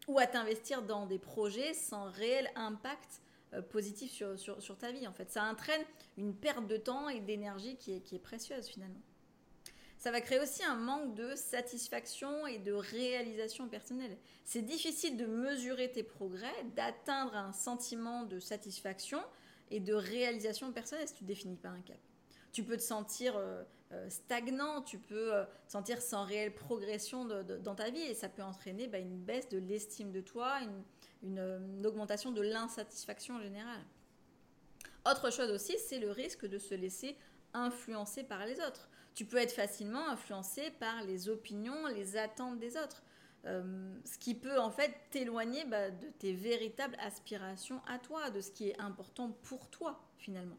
Ou 0.07 0.17
à 0.19 0.25
t'investir 0.25 0.81
dans 0.83 1.05
des 1.05 1.19
projets 1.19 1.73
sans 1.73 2.09
réel 2.09 2.49
impact 2.55 3.21
euh, 3.53 3.61
positif 3.61 4.11
sur, 4.11 4.39
sur, 4.39 4.77
ta 4.77 4.91
vie. 4.91 5.05
En 5.07 5.13
fait, 5.13 5.29
ça 5.29 5.43
entraîne 5.43 5.83
une 6.17 6.33
perte 6.33 6.65
de 6.65 6.77
temps 6.77 7.09
et 7.09 7.19
d'énergie 7.19 7.75
qui 7.75 7.93
est, 7.93 7.99
qui 7.99 8.15
est 8.15 8.19
précieuse 8.19 8.67
finalement. 8.67 9.01
Ça 9.97 10.11
va 10.11 10.21
créer 10.21 10.39
aussi 10.39 10.63
un 10.63 10.75
manque 10.75 11.15
de 11.15 11.35
satisfaction 11.35 12.47
et 12.47 12.59
de 12.59 12.71
réalisation 12.71 13.67
personnelle. 13.67 14.15
C'est 14.45 14.61
difficile 14.61 15.17
de 15.17 15.25
mesurer 15.25 15.91
tes 15.91 16.03
progrès, 16.03 16.53
d'atteindre 16.75 17.35
un 17.35 17.51
sentiment 17.51 18.23
de 18.23 18.39
satisfaction 18.39 19.19
et 19.71 19.79
de 19.79 19.93
réalisation 19.93 20.71
personnelle 20.71 21.07
si 21.07 21.15
tu 21.15 21.23
définis 21.23 21.57
pas 21.57 21.69
un 21.69 21.81
cap. 21.81 21.97
Tu 22.57 22.63
peux 22.63 22.75
te 22.75 22.81
sentir 22.81 23.37
euh, 23.37 23.61
euh, 23.91 24.09
stagnant, 24.09 24.81
tu 24.81 24.97
peux 24.97 25.31
euh, 25.31 25.45
te 25.67 25.73
sentir 25.73 26.01
sans 26.01 26.25
réelle 26.25 26.55
progression 26.55 27.23
dans 27.23 27.75
ta 27.75 27.91
vie 27.91 28.01
et 28.01 28.15
ça 28.15 28.29
peut 28.29 28.41
entraîner 28.41 28.87
bah, 28.87 28.97
une 28.97 29.19
baisse 29.19 29.47
de 29.49 29.59
l'estime 29.59 30.11
de 30.11 30.21
toi, 30.21 30.57
une, 31.21 31.85
augmentation 31.85 32.31
de 32.31 32.41
l'insatisfaction 32.41 33.35
en 33.35 33.41
général. 33.41 33.79
Autre 35.05 35.31
chose 35.31 35.51
aussi, 35.51 35.77
c'est 35.77 35.99
le 35.99 36.09
risque 36.09 36.47
de 36.47 36.57
se 36.57 36.73
laisser 36.73 37.15
influencer 37.53 38.23
par 38.23 38.43
les 38.47 38.59
autres. 38.61 38.89
Tu 39.13 39.23
peux 39.23 39.37
être 39.37 39.53
facilement 39.53 40.09
influencé 40.09 40.71
par 40.79 41.03
les 41.03 41.29
opinions, 41.29 41.85
les 41.93 42.17
attentes 42.17 42.57
des 42.57 42.75
autres. 42.75 43.03
ce 43.43 44.17
qui 44.17 44.33
peut 44.33 44.59
en 44.59 44.71
fait 44.71 44.95
t'éloigner 45.11 45.63
bah, 45.65 45.91
de 45.91 46.07
tes 46.17 46.33
véritables 46.33 46.97
aspirations 46.99 47.83
à 47.87 47.99
toi, 47.99 48.31
de 48.31 48.41
ce 48.41 48.49
qui 48.49 48.69
est 48.69 48.79
important 48.81 49.29
pour 49.43 49.69
toi 49.69 50.01
finalement. 50.17 50.57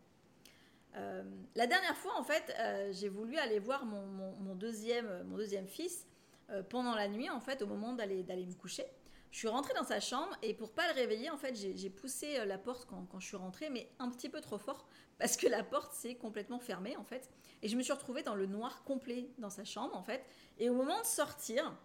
Euh, 0.98 1.22
la 1.54 1.66
dernière 1.66 1.96
fois, 1.96 2.18
en 2.18 2.24
fait, 2.24 2.54
euh, 2.58 2.92
j'ai 2.92 3.08
voulu 3.08 3.36
aller 3.38 3.58
voir 3.58 3.84
mon, 3.84 4.54
deuxième, 4.54 5.24
mon 5.24 5.36
deuxième 5.36 5.66
fils 5.66 6.06
euh, 6.50 6.62
pendant 6.62 6.94
la 6.94 7.08
nuit, 7.08 7.30
en 7.30 7.40
fait, 7.40 7.62
au 7.62 7.66
moment 7.66 7.92
d'aller 7.92 8.24
me 8.24 8.54
coucher. 8.54 8.84
Je 9.30 9.38
suis 9.38 9.48
rentrée 9.48 9.74
dans 9.74 9.84
sa 9.84 10.00
chambre 10.00 10.34
et 10.42 10.54
pour 10.54 10.72
pas 10.72 10.88
le 10.88 10.94
réveiller, 10.94 11.28
en 11.28 11.36
fait, 11.36 11.54
j'ai 11.54 11.90
poussé 11.90 12.44
la 12.46 12.56
porte 12.56 12.86
quand, 12.86 13.20
je 13.20 13.26
suis 13.26 13.36
rentrée, 13.36 13.68
mais 13.68 13.90
un 13.98 14.10
petit 14.10 14.30
peu 14.30 14.40
trop 14.40 14.58
fort 14.58 14.88
parce 15.18 15.36
que 15.36 15.46
la 15.46 15.62
porte 15.62 15.92
s'est 15.92 16.14
complètement 16.14 16.58
fermée, 16.58 16.96
en 16.96 17.04
fait. 17.04 17.30
Et 17.62 17.68
je 17.68 17.76
me 17.76 17.82
suis 17.82 17.92
retrouvée 17.92 18.22
dans 18.22 18.34
le 18.34 18.46
noir 18.46 18.84
complet 18.84 19.30
dans 19.38 19.50
sa 19.50 19.64
chambre, 19.64 19.94
en 19.96 20.02
fait. 20.02 20.24
Et 20.58 20.70
au 20.70 20.74
moment 20.74 20.98
de 21.00 21.06
sortir, 21.06 21.76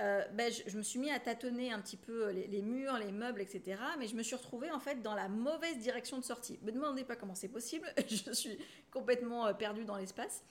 euh, 0.00 0.24
ben, 0.32 0.52
je, 0.52 0.76
me 0.76 0.82
suis 0.82 0.98
mis 0.98 1.10
à 1.10 1.20
tâtonner 1.20 1.70
un 1.72 1.80
petit 1.80 1.96
peu 1.96 2.30
les, 2.30 2.62
murs, 2.62 2.98
les 2.98 3.12
meubles, 3.12 3.40
etc. 3.40 3.80
Mais 3.98 4.08
je 4.08 4.16
me 4.16 4.22
suis 4.22 4.34
retrouvée 4.34 4.70
en 4.70 4.80
fait 4.80 5.02
dans 5.02 5.14
la 5.14 5.28
mauvaise 5.28 5.78
direction 5.78 6.18
de 6.18 6.24
sortie. 6.24 6.58
Ne 6.62 6.66
me 6.66 6.72
demandez 6.72 7.04
pas 7.04 7.14
comment 7.14 7.34
c'est 7.34 7.48
possible, 7.48 7.86
je 8.08 8.32
suis 8.32 8.58
complètement 8.90 9.46
euh, 9.46 9.52
perdue 9.52 9.84
dans 9.84 9.96
l'espace. 9.96 10.42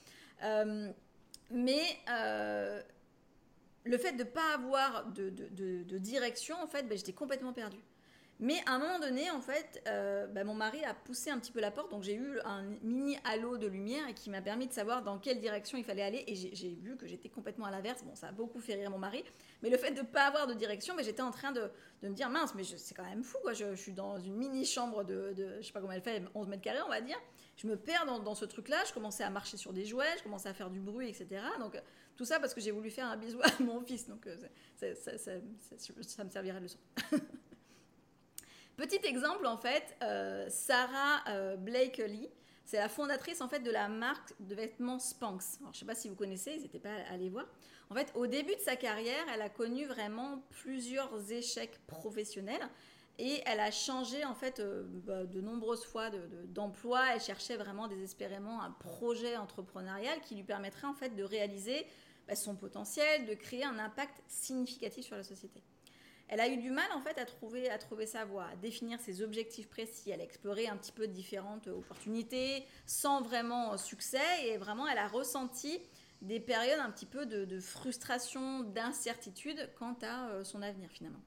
Euh, 0.42 0.90
mais 1.50 1.82
le 3.84 3.98
fait 3.98 4.12
de 4.12 4.24
ne 4.24 4.28
pas 4.28 4.54
avoir 4.54 5.06
de, 5.12 5.98
direction, 5.98 6.56
en 6.62 6.66
fait, 6.66 6.88
ben, 6.88 6.96
j'étais 6.96 7.12
complètement 7.12 7.52
perdue. 7.52 7.82
Mais 8.44 8.62
à 8.66 8.74
un 8.74 8.78
moment 8.78 8.98
donné, 8.98 9.30
en 9.30 9.40
fait, 9.40 9.82
euh, 9.88 10.26
bah, 10.26 10.44
mon 10.44 10.52
mari 10.52 10.84
a 10.84 10.92
poussé 10.92 11.30
un 11.30 11.38
petit 11.38 11.50
peu 11.50 11.60
la 11.60 11.70
porte, 11.70 11.90
donc 11.90 12.02
j'ai 12.02 12.14
eu 12.14 12.38
un 12.44 12.62
mini 12.82 13.16
halo 13.24 13.56
de 13.56 13.66
lumière 13.66 14.04
qui 14.14 14.28
m'a 14.28 14.42
permis 14.42 14.66
de 14.66 14.72
savoir 14.74 15.02
dans 15.02 15.18
quelle 15.18 15.40
direction 15.40 15.78
il 15.78 15.84
fallait 15.84 16.02
aller. 16.02 16.24
Et 16.26 16.34
j'ai 16.34 16.74
vu 16.74 16.98
que 16.98 17.06
j'étais 17.06 17.30
complètement 17.30 17.64
à 17.64 17.70
l'inverse. 17.70 18.04
Bon, 18.04 18.14
ça 18.14 18.28
a 18.28 18.32
beaucoup 18.32 18.60
fait 18.60 18.74
rire 18.74 18.90
mon 18.90 18.98
mari. 18.98 19.24
Mais 19.62 19.70
le 19.70 19.78
fait 19.78 19.92
de 19.92 20.02
ne 20.02 20.06
pas 20.06 20.26
avoir 20.26 20.46
de 20.46 20.52
direction, 20.52 20.94
j'étais 21.00 21.22
en 21.22 21.30
train 21.30 21.52
de, 21.52 21.70
me 22.02 22.10
dire 22.10 22.28
mince, 22.28 22.54
mais 22.54 22.64
c'est 22.64 22.94
quand 22.94 23.08
même 23.08 23.24
fou. 23.24 23.38
Je, 23.54 23.74
suis 23.76 23.92
dans 23.92 24.18
une 24.18 24.34
mini 24.34 24.66
chambre 24.66 25.04
de, 25.04 25.32
je 25.34 25.66
sais 25.66 25.72
pas 25.72 25.80
comment 25.80 25.94
elle 25.94 26.02
fait, 26.02 26.22
11 26.34 26.46
mètres 26.48 26.60
carrés, 26.60 26.82
on 26.84 26.90
va 26.90 27.00
dire. 27.00 27.18
Je 27.56 27.66
me 27.66 27.76
perds 27.78 28.04
dans, 28.04 28.34
ce 28.34 28.44
truc-là. 28.44 28.84
Je 28.86 28.92
commençais 28.92 29.24
à 29.24 29.30
marcher 29.30 29.56
sur 29.56 29.72
des 29.72 29.86
jouets, 29.86 30.18
je 30.18 30.22
commençais 30.22 30.50
à 30.50 30.54
faire 30.54 30.68
du 30.68 30.80
bruit, 30.80 31.08
etc. 31.08 31.40
Donc 31.60 31.80
tout 32.14 32.26
ça 32.26 32.40
parce 32.40 32.52
que 32.52 32.60
j'ai 32.60 32.72
voulu 32.72 32.90
faire 32.90 33.06
un 33.06 33.16
bisou 33.16 33.40
à 33.42 33.62
mon 33.62 33.80
fils. 33.80 34.06
Donc 34.06 34.26
euh, 34.26 34.36
ça, 34.76 35.16
ça 35.16 36.24
me 36.24 36.28
servirait 36.28 36.58
de 36.58 36.64
leçon. 36.64 36.78
Petit 38.76 39.00
exemple, 39.04 39.46
en 39.46 39.56
fait, 39.56 39.96
euh, 40.02 40.46
Sarah 40.48 41.22
euh, 41.28 41.56
Blakely, 41.56 42.28
c'est 42.64 42.78
la 42.78 42.88
fondatrice 42.88 43.40
en 43.40 43.48
fait 43.48 43.60
de 43.60 43.70
la 43.70 43.88
marque 43.88 44.32
de 44.40 44.54
vêtements 44.54 44.98
Spanx. 44.98 45.58
je 45.60 45.68
ne 45.68 45.72
sais 45.74 45.84
pas 45.84 45.94
si 45.94 46.08
vous 46.08 46.16
connaissez, 46.16 46.54
n'hésitez 46.54 46.80
pas 46.80 46.90
à 47.08 47.12
aller 47.12 47.28
voir. 47.28 47.46
En 47.90 47.94
fait, 47.94 48.10
au 48.16 48.26
début 48.26 48.54
de 48.54 48.60
sa 48.60 48.74
carrière, 48.74 49.24
elle 49.32 49.42
a 49.42 49.48
connu 49.48 49.84
vraiment 49.86 50.42
plusieurs 50.50 51.30
échecs 51.30 51.78
professionnels 51.86 52.68
et 53.18 53.42
elle 53.46 53.60
a 53.60 53.70
changé 53.70 54.24
en 54.24 54.34
fait 54.34 54.58
euh, 54.58 54.82
bah, 54.86 55.24
de 55.24 55.40
nombreuses 55.40 55.84
fois 55.84 56.10
d'emploi. 56.46 57.00
elle 57.12 57.20
cherchait 57.20 57.56
vraiment 57.56 57.86
désespérément 57.86 58.60
un 58.60 58.72
projet 58.72 59.36
entrepreneurial 59.36 60.20
qui 60.22 60.34
lui 60.34 60.42
permettrait 60.42 60.88
en 60.88 60.94
fait 60.94 61.10
de 61.10 61.22
réaliser 61.22 61.86
bah, 62.26 62.34
son 62.34 62.56
potentiel, 62.56 63.26
de 63.26 63.34
créer 63.34 63.64
un 63.64 63.78
impact 63.78 64.20
significatif 64.26 65.04
sur 65.04 65.16
la 65.16 65.22
société. 65.22 65.62
Elle 66.28 66.40
a 66.40 66.48
eu 66.48 66.56
du 66.56 66.70
mal 66.70 66.90
en 66.94 67.00
fait 67.00 67.18
à 67.18 67.26
trouver, 67.26 67.68
à 67.70 67.78
trouver 67.78 68.06
sa 68.06 68.24
voie, 68.24 68.46
à 68.46 68.56
définir 68.56 68.98
ses 69.00 69.22
objectifs 69.22 69.68
précis. 69.68 70.10
Elle 70.10 70.20
a 70.20 70.24
exploré 70.24 70.68
un 70.68 70.76
petit 70.76 70.92
peu 70.92 71.06
différentes 71.06 71.68
opportunités 71.68 72.64
sans 72.86 73.20
vraiment 73.20 73.76
succès 73.76 74.46
et 74.46 74.56
vraiment 74.56 74.88
elle 74.88 74.98
a 74.98 75.08
ressenti 75.08 75.80
des 76.22 76.40
périodes 76.40 76.80
un 76.80 76.90
petit 76.90 77.06
peu 77.06 77.26
de, 77.26 77.60
frustration, 77.60 78.60
d'incertitude 78.60 79.70
quant 79.78 79.96
à 80.02 80.30
euh, 80.30 80.44
son 80.44 80.62
avenir 80.62 80.90
finalement. 80.90 81.20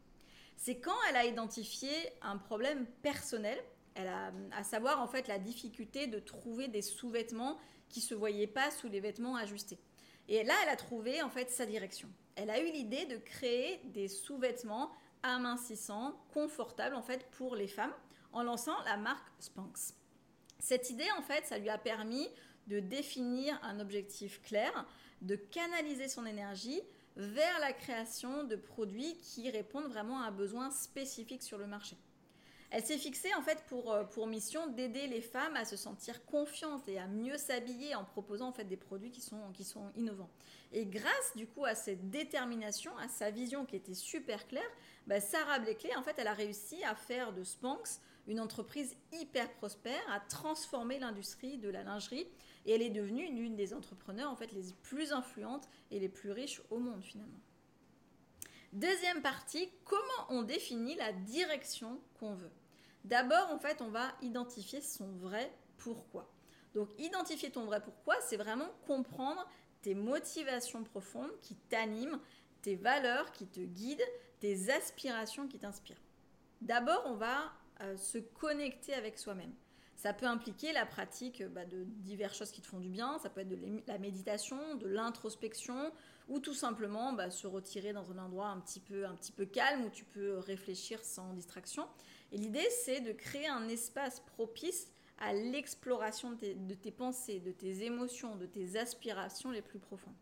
C'est 0.55 0.79
quand 0.79 0.95
elle 1.09 1.15
a 1.15 1.25
identifié 1.25 1.91
un 2.23 2.37
problème 2.37 2.87
personnel, 3.03 3.59
à 3.95 4.63
savoir 4.63 5.01
en 5.01 5.07
fait 5.07 5.27
la 5.27 5.39
difficulté 5.39 6.05
de 6.05 6.19
trouver 6.19 6.67
des 6.67 6.83
sous-vêtements 6.83 7.57
qui 7.89 8.01
se 8.01 8.13
voyaient 8.13 8.47
pas 8.47 8.69
sous 8.69 8.87
les 8.87 8.99
vêtements 8.99 9.35
ajustés. 9.35 9.79
Et 10.27 10.43
là, 10.43 10.53
elle 10.63 10.69
a 10.69 10.75
trouvé 10.75 11.21
en 11.21 11.29
fait 11.29 11.49
sa 11.49 11.65
direction. 11.65 12.09
Elle 12.35 12.49
a 12.49 12.59
eu 12.61 12.71
l'idée 12.71 13.05
de 13.05 13.17
créer 13.17 13.81
des 13.85 14.07
sous-vêtements 14.07 14.91
amincissants, 15.23 16.19
confortables 16.33 16.95
en 16.95 17.01
fait 17.01 17.25
pour 17.31 17.55
les 17.55 17.67
femmes, 17.67 17.93
en 18.33 18.43
lançant 18.43 18.79
la 18.83 18.97
marque 18.97 19.27
Spanx. 19.39 19.95
Cette 20.59 20.89
idée, 20.89 21.09
en 21.17 21.21
fait, 21.21 21.45
ça 21.45 21.57
lui 21.57 21.69
a 21.69 21.77
permis 21.77 22.27
de 22.67 22.79
définir 22.79 23.59
un 23.63 23.79
objectif 23.79 24.41
clair, 24.41 24.85
de 25.21 25.35
canaliser 25.35 26.07
son 26.07 26.25
énergie 26.25 26.81
vers 27.15 27.59
la 27.59 27.73
création 27.73 28.43
de 28.43 28.55
produits 28.55 29.17
qui 29.17 29.49
répondent 29.49 29.87
vraiment 29.87 30.21
à 30.21 30.27
un 30.27 30.31
besoin 30.31 30.69
spécifique 30.69 31.41
sur 31.41 31.57
le 31.57 31.67
marché. 31.67 31.97
Elle 32.69 32.85
s'est 32.85 32.97
fixée 32.97 33.33
en 33.35 33.41
fait 33.41 33.63
pour, 33.67 33.93
euh, 33.93 34.03
pour 34.03 34.27
mission 34.27 34.67
d'aider 34.67 35.07
les 35.07 35.21
femmes 35.21 35.55
à 35.55 35.63
se 35.63 35.77
sentir 35.77 36.25
confiantes 36.25 36.87
et 36.89 36.99
à 36.99 37.07
mieux 37.07 37.37
s'habiller 37.37 37.95
en 37.95 38.03
proposant 38.03 38.49
en 38.49 38.51
fait 38.51 38.65
des 38.65 38.75
produits 38.75 39.11
qui 39.11 39.21
sont, 39.21 39.51
qui 39.53 39.63
sont 39.63 39.89
innovants. 39.95 40.29
Et 40.73 40.85
grâce 40.85 41.31
du 41.37 41.47
coup 41.47 41.63
à 41.63 41.75
cette 41.75 42.09
détermination, 42.09 42.95
à 42.97 43.07
sa 43.07 43.31
vision 43.31 43.65
qui 43.65 43.77
était 43.77 43.93
super 43.93 44.47
claire, 44.47 44.69
bah, 45.07 45.21
Sarah 45.21 45.59
Blakely 45.59 45.95
en 45.95 46.03
fait 46.03 46.15
elle 46.17 46.27
a 46.27 46.33
réussi 46.33 46.83
à 46.83 46.93
faire 46.93 47.31
de 47.31 47.43
Spanx 47.45 48.01
une 48.27 48.41
entreprise 48.41 48.97
hyper 49.13 49.49
prospère, 49.53 50.03
à 50.11 50.19
transformer 50.19 50.99
l'industrie 50.99 51.57
de 51.57 51.69
la 51.69 51.83
lingerie 51.83 52.27
et 52.65 52.73
elle 52.73 52.81
est 52.81 52.89
devenue 52.89 53.33
l'une 53.33 53.55
des 53.55 53.73
entrepreneurs 53.73 54.29
en 54.29 54.35
fait 54.35 54.51
les 54.51 54.73
plus 54.83 55.13
influentes 55.13 55.69
et 55.89 55.99
les 55.99 56.09
plus 56.09 56.31
riches 56.31 56.61
au 56.69 56.79
monde 56.79 57.01
finalement. 57.01 57.39
Deuxième 58.73 59.21
partie, 59.21 59.69
comment 59.85 60.25
on 60.29 60.43
définit 60.43 60.95
la 60.95 61.13
direction 61.13 61.99
qu'on 62.19 62.33
veut. 62.33 62.51
D'abord, 63.05 63.49
en 63.51 63.59
fait, 63.59 63.81
on 63.81 63.89
va 63.89 64.11
identifier 64.21 64.81
son 64.81 65.07
vrai 65.13 65.51
pourquoi. 65.77 66.29
Donc, 66.75 66.89
identifier 66.97 67.49
ton 67.49 67.65
vrai 67.65 67.81
pourquoi, 67.81 68.15
c'est 68.21 68.37
vraiment 68.37 68.69
comprendre 68.85 69.47
tes 69.81 69.95
motivations 69.95 70.83
profondes 70.83 71.31
qui 71.41 71.55
t'animent, 71.55 72.19
tes 72.61 72.75
valeurs 72.75 73.31
qui 73.31 73.47
te 73.47 73.61
guident, 73.61 74.03
tes 74.39 74.69
aspirations 74.69 75.47
qui 75.47 75.59
t'inspirent. 75.59 76.01
D'abord, 76.61 77.03
on 77.05 77.15
va 77.15 77.53
euh, 77.81 77.95
se 77.95 78.17
connecter 78.17 78.93
avec 78.93 79.17
soi-même. 79.17 79.53
Ça 79.97 80.13
peut 80.13 80.27
impliquer 80.27 80.73
la 80.73 80.85
pratique 80.85 81.43
bah, 81.43 81.65
de 81.65 81.83
diverses 81.83 82.37
choses 82.37 82.51
qui 82.51 82.61
te 82.61 82.67
font 82.67 82.79
du 82.79 82.87
bien, 82.87 83.17
ça 83.17 83.31
peut 83.31 83.41
être 83.41 83.49
de 83.49 83.57
la 83.87 83.97
méditation, 83.97 84.75
de 84.75 84.87
l'introspection, 84.87 85.91
ou 86.29 86.39
tout 86.39 86.53
simplement 86.53 87.13
bah, 87.13 87.31
se 87.31 87.47
retirer 87.47 87.93
dans 87.93 88.11
un 88.11 88.19
endroit 88.19 88.49
un 88.49 88.59
petit, 88.59 88.79
peu, 88.79 89.45
calme 89.45 89.85
où 89.85 89.89
tu 89.89 90.05
peux 90.05 90.37
réfléchir 90.37 91.03
sans 91.03 91.33
distraction. 91.33 91.87
Et 92.31 92.37
l'idée, 92.37 92.67
c'est 92.85 93.01
de 93.01 93.11
créer 93.11 93.47
un 93.47 93.67
espace 93.69 94.19
propice 94.19 94.87
à 95.17 95.33
l'exploration 95.33 96.31
de 96.31 96.73
tes, 96.75 96.91
pensées, 96.91 97.39
de 97.39 97.51
tes 97.51 97.83
émotions, 97.83 98.35
de 98.35 98.45
tes 98.45 98.77
aspirations 98.77 99.49
les 99.49 99.63
plus 99.63 99.79
profondes. 99.79 100.13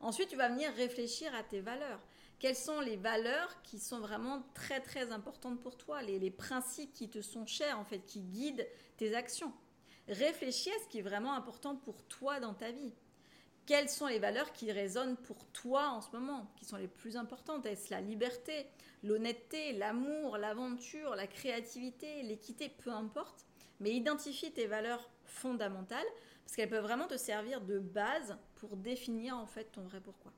Ensuite, 0.00 0.28
tu 0.28 0.36
vas 0.36 0.50
venir 0.50 0.70
réfléchir 0.74 1.34
à 1.34 1.42
tes 1.42 1.62
valeurs 1.62 2.00
quelles 2.40 2.56
sont 2.56 2.80
les 2.80 2.96
valeurs 2.96 3.60
qui 3.62 3.78
sont 3.78 4.00
vraiment 4.00 4.42
très 4.54 4.80
très 4.80 5.12
importantes 5.12 5.60
pour 5.60 5.76
toi, 5.76 6.02
les, 6.02 6.30
principes 6.30 6.92
qui 6.94 7.10
te 7.10 7.20
sont 7.20 7.46
chers 7.46 7.78
en 7.78 7.84
fait, 7.84 8.00
qui 8.06 8.22
guident 8.22 8.66
tes 8.96 9.14
actions? 9.14 9.52
Réfléchis 10.08 10.70
à 10.70 10.82
ce 10.82 10.88
qui 10.88 10.98
est 10.98 11.02
vraiment 11.02 11.34
important 11.34 11.76
pour 11.76 12.02
toi 12.04 12.40
dans 12.40 12.54
ta 12.54 12.72
vie. 12.72 12.94
Quelles 13.66 13.90
sont 13.90 14.06
les 14.06 14.18
valeurs 14.18 14.52
qui 14.52 14.72
résonnent 14.72 15.18
pour 15.18 15.44
toi 15.52 15.90
en 15.90 16.00
ce 16.00 16.10
moment, 16.12 16.50
qui 16.56 16.64
sont 16.64 16.78
les 16.78 16.88
plus 16.88 17.18
importantes? 17.18 17.66
Est-ce 17.66 17.90
la 17.90 18.00
liberté, 18.00 18.66
l'honnêteté, 19.04 19.74
l'amour, 19.74 20.38
l'aventure, 20.38 21.14
la 21.14 21.26
créativité, 21.26 22.22
l'équité, 22.22 22.70
peu 22.70 22.90
importe? 22.90 23.44
Mais 23.80 23.92
identifie 23.92 24.50
tes 24.50 24.66
valeurs 24.66 25.10
fondamentales 25.24 26.06
parce 26.42 26.56
qu'elles 26.56 26.70
peuvent 26.70 26.82
vraiment 26.82 27.06
te 27.06 27.18
servir 27.18 27.60
de 27.60 27.78
base 27.78 28.36
pour 28.56 28.76
définir 28.76 29.36
en 29.36 29.46
fait 29.46 29.70
ton 29.70 29.82
vrai 29.82 30.00
pourquoi. 30.00 30.32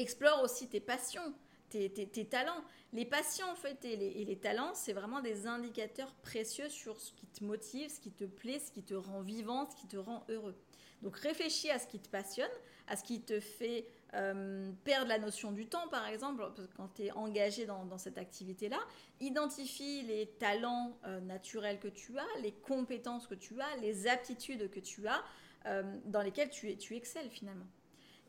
Explore 0.00 0.42
aussi 0.42 0.66
tes 0.66 0.80
passions, 0.80 1.34
tes, 1.68 1.90
talents. 2.24 2.64
Les 2.94 3.04
passions, 3.04 3.46
en 3.50 3.54
fait, 3.54 3.84
et 3.84 4.24
les, 4.24 4.38
talents, 4.38 4.72
c'est 4.74 4.94
vraiment 4.94 5.20
des 5.20 5.46
indicateurs 5.46 6.14
précieux 6.22 6.70
sur 6.70 6.98
ce 6.98 7.12
qui 7.12 7.26
te 7.26 7.44
motive, 7.44 7.90
ce 7.90 8.00
qui 8.00 8.10
te 8.10 8.24
plaît, 8.24 8.58
ce 8.58 8.72
qui 8.72 8.82
te 8.82 8.94
rend 8.94 9.20
vivant, 9.20 9.68
ce 9.68 9.76
qui 9.76 9.86
te 9.86 9.98
rend 9.98 10.24
heureux. 10.30 10.56
Donc 11.02 11.16
réfléchis 11.16 11.70
à 11.70 11.78
ce 11.78 11.86
qui 11.86 11.98
te 11.98 12.08
passionne, 12.08 12.50
à 12.86 12.96
ce 12.96 13.04
qui 13.04 13.20
te 13.20 13.40
fait 13.40 13.86
euh, 14.14 14.72
perdre 14.84 15.08
la 15.08 15.18
notion 15.18 15.52
du 15.52 15.66
temps, 15.66 15.88
par 15.88 16.06
exemple, 16.06 16.50
quand 16.76 16.88
tu 16.94 17.02
es 17.02 17.12
engagé 17.12 17.66
dans, 17.66 17.98
cette 17.98 18.16
activité-là. 18.16 18.78
Identifie 19.20 20.02
les 20.02 20.26
talents 20.38 20.98
euh, 21.06 21.20
naturels 21.20 21.78
que 21.78 21.88
tu 21.88 22.18
as, 22.18 22.40
les 22.40 22.52
compétences 22.52 23.26
que 23.26 23.34
tu 23.34 23.60
as, 23.60 23.76
les 23.82 24.06
aptitudes 24.08 24.70
que 24.70 24.80
tu 24.80 25.06
as, 25.06 25.22
euh, 25.66 25.98
dans 26.06 26.22
lesquelles 26.22 26.50
tu, 26.50 26.74
tu 26.78 26.96
excelles 26.96 27.28
finalement. 27.28 27.66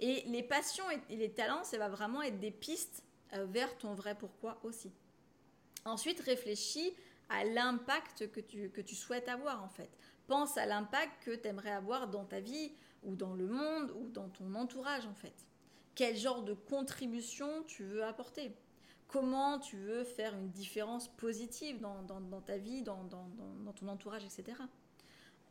Et 0.01 0.24
les 0.24 0.43
passions 0.43 0.84
et 1.10 1.15
les 1.15 1.31
talents, 1.31 1.63
ça 1.63 1.77
va 1.77 1.88
vraiment 1.88 2.24
être 2.24 2.39
des 2.39 2.51
pistes 2.51 3.03
euh, 3.34 3.46
vers 3.46 3.77
ton 3.77 3.93
vrai 3.93 4.15
pourquoi 4.15 4.60
aussi. 4.63 4.91
Ensuite, 5.86 6.20
réfléchis 6.20 6.93
à 7.29 7.43
l'impact 7.46 8.29
que 8.31 8.39
tu, 8.39 8.70
que 8.72 8.81
tu 8.81 8.96
souhaites 8.96 9.29
avoir 9.29 9.63
en 9.63 9.70
fait. 9.70 9.89
Pense 10.27 10.58
à 10.58 10.65
l'impact 10.65 11.24
que 11.24 11.31
tu 11.31 11.48
aimerais 11.48 11.72
avoir 11.72 12.08
dans 12.08 12.25
ta 12.25 12.39
vie 12.39 12.72
ou 13.03 13.15
dans 13.15 13.34
le 13.36 13.48
monde 13.48 13.91
ou 13.96 14.10
dans 14.10 14.27
ton 14.29 14.53
entourage 14.55 15.05
en 15.05 15.13
fait. 15.13 15.46
Quel 15.93 16.17
genre 16.17 16.43
de 16.43 16.53
contribution 16.53 17.63
tu 17.67 17.84
veux 17.84 18.03
apporter? 18.03 18.55
Comment 19.08 19.60
tu 19.60 19.77
veux 19.77 20.03
faire 20.03 20.34
une 20.34 20.50
différence 20.50 21.10
positive 21.10 21.79
dans, 21.79 22.01
dans, 22.03 22.41
ta 22.41 22.58
vie, 22.58 22.81
dans, 22.81 23.03
dans 23.03 23.74
ton 23.74 23.88
entourage, 23.89 24.24
etc. 24.24 24.58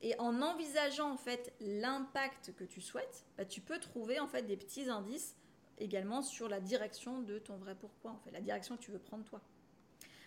Et 0.03 0.19
en 0.19 0.41
envisageant 0.41 1.11
en 1.11 1.17
fait 1.17 1.53
l'impact 1.61 2.55
que 2.57 2.65
tu 2.65 2.81
souhaites, 2.81 3.25
bah, 3.37 3.45
tu 3.45 3.61
peux 3.61 3.79
trouver 3.79 4.19
en 4.19 4.27
fait 4.27 4.43
des 4.43 4.57
petits 4.57 4.89
indices 4.89 5.37
également 5.79 6.23
sur 6.23 6.49
la 6.49 6.61
direction 6.61 7.21
de 7.21 7.39
ton 7.39 7.57
vrai 7.57 7.75
pourquoi, 7.75 8.13
en 8.13 8.19
fait, 8.19 8.31
la 8.31 8.41
direction 8.41 8.77
que 8.77 8.83
tu 8.83 8.91
veux 8.91 8.99
prendre 8.99 9.25
toi. 9.25 9.41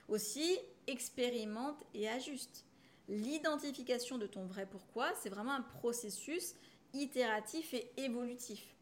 Aussi, 0.08 0.60
expérimente 0.88 1.84
et 1.94 2.10
ajuste. 2.10 2.66
L'identification 3.08 4.18
de 4.18 4.28
ton 4.28 4.46
vrai 4.46 4.66
pourquoi, 4.66 5.14
c'est 5.22 5.30
vraiment 5.30 5.54
un 5.54 5.62
processus 5.62 6.56
itératif 6.94 7.74
et 7.74 7.92
évolutif. 7.98 8.76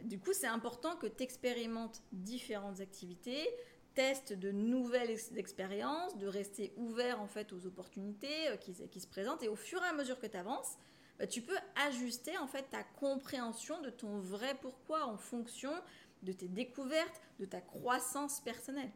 Du 0.00 0.18
coup, 0.18 0.32
c'est 0.32 0.46
important 0.46 0.96
que 0.96 1.06
tu 1.06 1.22
expérimentes 1.22 2.02
différentes 2.12 2.80
activités, 2.80 3.46
test 3.94 4.32
de 4.32 4.50
nouvelles 4.50 5.16
expériences, 5.36 6.16
de 6.18 6.26
rester 6.26 6.72
ouvert 6.76 7.20
en 7.20 7.26
fait 7.26 7.52
aux 7.52 7.66
opportunités 7.66 8.48
euh, 8.48 8.56
qui, 8.56 9.00
se 9.00 9.06
présentent 9.06 9.42
et 9.42 9.48
au 9.48 9.56
fur 9.56 9.82
et 9.82 9.88
à 9.88 9.92
mesure 9.92 10.18
que 10.20 10.26
tu 10.26 10.36
avances, 10.36 10.76
bah, 11.18 11.26
tu 11.26 11.42
peux 11.42 11.56
ajuster 11.86 12.36
en 12.38 12.46
fait 12.46 12.70
ta 12.70 12.82
compréhension 12.82 13.80
de 13.80 13.90
ton 13.90 14.18
vrai 14.18 14.56
pourquoi 14.60 15.06
en 15.06 15.16
fonction 15.16 15.72
de 16.22 16.32
tes 16.32 16.48
découvertes, 16.48 17.20
de 17.38 17.44
ta 17.44 17.60
croissance 17.60 18.40
personnelle. 18.40 18.90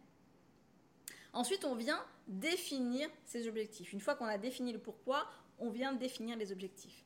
Ensuite, 1.32 1.64
on 1.64 1.74
vient 1.74 2.04
définir 2.28 3.08
ses 3.24 3.48
objectifs. 3.48 3.92
Une 3.92 4.00
fois 4.00 4.14
qu'on 4.14 4.26
a 4.26 4.38
défini 4.38 4.72
le 4.72 4.78
pourquoi, 4.78 5.26
on 5.58 5.70
vient 5.70 5.92
définir 5.92 6.36
les 6.36 6.52
objectifs. 6.52 7.04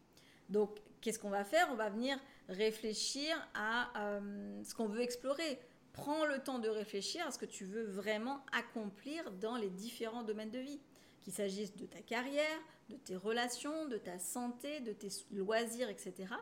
Donc, 0.49 0.79
qu'est-ce 1.01 1.19
qu'on 1.19 1.31
va 1.31 1.45
faire? 1.45 1.69
On 1.71 1.77
va 1.77 1.89
venir 1.89 2.19
réfléchir 2.49 3.37
à 3.55 3.91
euh, 3.97 4.63
ce 4.65 4.75
qu'on 4.75 4.87
veut 4.87 5.01
explorer 5.01 5.59
prends 5.99 6.25
le 6.25 6.39
temps 6.39 6.61
de 6.61 6.69
réfléchir 6.69 7.27
à 7.27 7.33
ce 7.33 7.39
que 7.39 7.45
tu 7.45 7.65
veux 7.65 7.85
vraiment 7.85 8.45
accomplir 8.53 9.33
dans 9.33 9.57
les 9.57 9.69
différents 9.69 10.23
domaines 10.23 10.53
de 10.53 10.61
vie. 10.61 10.81
Qu'il 11.21 11.33
s'agisse 11.33 11.75
de 11.77 11.87
ta 11.87 12.01
carrière, 12.01 12.59
de 12.89 12.97
tes 12.97 13.17
relations, 13.17 13.87
de 13.87 13.99
ta 13.99 14.19
santé, 14.19 14.81
de 14.81 14.93
tes 14.93 15.09
loisirs, 15.33 15.89
etc. 15.91 16.33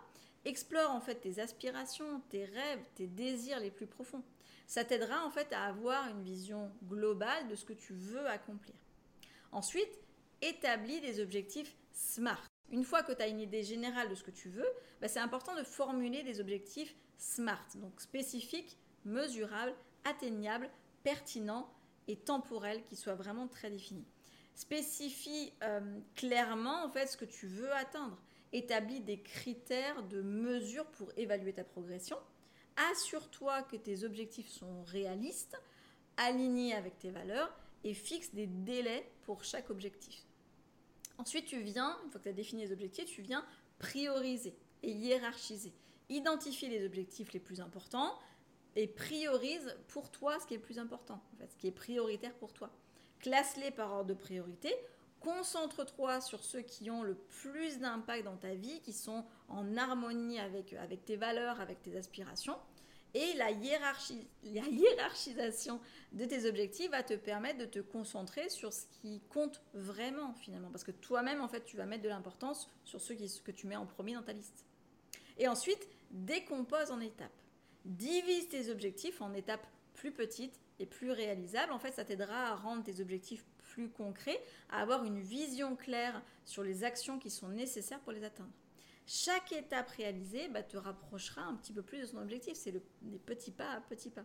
Explore 0.45 0.91
en 0.91 1.01
fait 1.01 1.17
tes 1.17 1.41
aspirations, 1.41 2.21
tes 2.29 2.45
rêves, 2.45 2.85
tes 2.95 3.07
désirs 3.07 3.59
les 3.59 3.71
plus 3.71 3.87
profonds. 3.87 4.23
Ça 4.67 4.85
t'aidera 4.85 5.25
en 5.25 5.31
fait 5.31 5.51
à 5.53 5.65
avoir 5.65 6.09
une 6.11 6.23
vision 6.23 6.71
globale 6.85 7.49
de 7.49 7.55
ce 7.55 7.65
que 7.65 7.73
tu 7.73 7.95
veux 7.95 8.27
accomplir. 8.27 8.77
Ensuite, 9.53 9.99
établis 10.43 11.01
des 11.01 11.21
objectifs 11.21 11.75
SMART. 11.93 12.45
Une 12.71 12.85
fois 12.85 13.03
que 13.03 13.13
tu 13.13 13.23
as 13.23 13.29
une 13.29 13.41
idée 13.41 13.63
générale 13.63 14.11
de 14.11 14.15
ce 14.15 14.23
que 14.23 14.31
tu 14.31 14.51
veux, 14.51 14.69
bah, 15.01 15.09
c'est 15.09 15.21
important 15.21 15.57
de 15.57 15.63
formuler 15.63 16.23
des 16.23 16.41
objectifs 16.41 16.95
SMART, 17.17 17.67
donc 17.77 18.01
spécifiques, 18.01 18.77
mesurable, 19.07 19.75
atteignable, 20.05 20.69
pertinent 21.03 21.73
et 22.09 22.17
temporel 22.17 22.83
qui 22.85 22.97
soit 22.97 23.15
vraiment 23.15 23.49
très 23.49 23.71
défini. 23.71 24.05
Spécifie 24.55 25.53
euh, 25.63 25.81
clairement 26.15 26.85
en 26.85 26.91
fait 26.91 27.07
ce 27.07 27.17
que 27.17 27.25
tu 27.25 27.47
veux 27.47 27.73
atteindre. 27.73 28.19
Établis 28.53 29.01
des 29.01 29.21
critères 29.21 30.03
de 30.05 30.23
mesure 30.23 30.87
pour 30.93 31.11
évaluer 31.17 31.53
ta 31.53 31.65
progression. 31.65 32.17
Assure-toi 32.91 33.63
que 33.63 33.77
tes 33.77 34.05
objectifs 34.05 34.49
sont 34.49 34.83
réalistes, 34.85 35.57
alignés 36.17 36.75
avec 36.75 36.99
tes 36.99 37.11
valeurs 37.11 37.55
et 37.85 37.95
fixe 37.95 38.35
des 38.35 38.47
délais 38.47 39.11
pour 39.23 39.45
chaque 39.45 39.71
objectif. 39.71 40.25
Ensuite, 41.19 41.47
tu 41.47 41.61
viens, 41.61 41.99
une 42.05 42.11
fois 42.11 42.19
que 42.19 42.25
tu 42.25 42.31
as 42.31 42.35
défini 42.35 42.63
les 42.63 42.73
objectifs, 42.73 43.07
tu 43.07 43.23
viens 43.23 43.45
prioriser 43.79 44.55
et 44.83 44.91
hiérarchiser. 44.91 45.73
Identifie 46.09 46.69
les 46.69 46.85
objectifs 46.85 47.33
les 47.33 47.41
plus 47.41 47.61
importants, 47.61 48.19
et 48.76 48.87
priorise 48.87 49.75
pour 49.88 50.11
toi 50.11 50.38
ce 50.38 50.47
qui 50.47 50.54
est 50.54 50.59
le 50.59 50.62
plus 50.62 50.78
important, 50.78 51.21
en 51.35 51.37
fait, 51.38 51.50
ce 51.50 51.56
qui 51.56 51.66
est 51.66 51.73
prioritaire 51.73 52.35
pour 52.35 52.52
toi. 52.52 52.71
Classe-les 53.21 53.71
par 53.71 53.92
ordre 53.92 54.11
de 54.11 54.14
priorité 54.14 54.73
Concentre-toi 55.21 56.21
sur 56.21 56.45
ceux 56.45 56.61
qui 56.61 56.90
ont 56.90 57.02
le 57.02 57.14
plus 57.14 57.78
d'impact 57.78 58.25
dans 58.25 58.37
ta 58.37 58.54
vie, 58.54 58.80
qui 58.83 58.92
sont 58.92 59.25
en 59.49 59.76
harmonie 59.76 60.38
avec, 60.38 60.75
avec 60.75 61.04
tes 61.04 61.16
valeurs, 61.16 61.61
avec 61.61 61.83
tes 61.83 61.97
aspirations. 61.97 62.56
Et 63.14 63.33
la, 63.35 63.50
hiérarchisation 63.50 65.80
de 66.12 66.25
tes 66.26 66.47
objectifs 66.47 66.90
va 66.90 67.02
te 67.02 67.14
permettre 67.14 67.59
de 67.59 67.64
te 67.64 67.78
concentrer 67.78 68.50
sur 68.50 68.75
ce 68.75 68.85
qui 69.00 69.23
compte 69.30 69.62
vraiment 69.73 70.35
finalement. 70.35 70.71
Parce 70.71 70.85
que 70.85 70.90
toi-même, 70.90 71.40
en 71.40 71.49
fait, 71.49 71.64
tu 71.64 71.78
vas 71.78 71.87
mettre 71.87 72.02
de 72.02 72.11
l'importance 72.11 72.71
sur 72.85 73.00
ce 73.00 73.14
que 73.40 73.52
tu 73.52 73.66
mets 73.66 73.76
en 73.76 73.87
premier 73.87 74.14
dans 74.14 74.23
ta 74.23 74.35
liste. 74.35 74.66
Et 75.38 75.49
ensuite, 75.49 75.88
décompose 76.11 76.90
en 76.90 77.00
étapes. 77.00 77.33
Divise 77.87 78.49
tes 78.49 78.69
objectifs 78.71 79.23
en 79.23 79.33
étapes 79.33 79.66
plus 79.95 80.11
petites 80.11 80.61
et 80.81 80.87
plus 80.87 81.12
réalisables. 81.12 81.73
En 81.73 81.78
fait, 81.78 81.93
ça 81.93 82.05
t'aidera 82.05 82.49
à 82.49 82.55
rendre 82.57 82.83
tes 82.83 83.00
objectifs 83.00 83.45
plus 83.59 83.88
concrets, 83.88 84.43
à 84.71 84.83
avoir 84.83 85.05
une 85.05 85.21
vision 85.21 85.76
claire 85.76 86.21
sur 86.45 86.64
les 86.64 86.83
actions 86.83 87.19
qui 87.21 87.31
sont 87.31 87.49
nécessaires 87.49 88.00
pour 88.00 88.12
les 88.12 88.25
atteindre. 88.25 88.50
Chaque 89.07 89.52
étape 89.52 89.88
réalisée 89.90 90.49
bah, 90.49 90.64
te 90.64 90.76
rapprochera 90.76 91.43
un 91.43 91.55
petit 91.55 91.73
peu 91.73 91.83
plus 91.83 92.00
de 92.00 92.07
son 92.07 92.19
objectif. 92.19 92.55
C'est 92.57 92.73
des 92.73 93.19
petits 93.19 93.52
pas 93.52 93.71
à 93.71 93.81
petits 93.81 94.11
pas. 94.11 94.25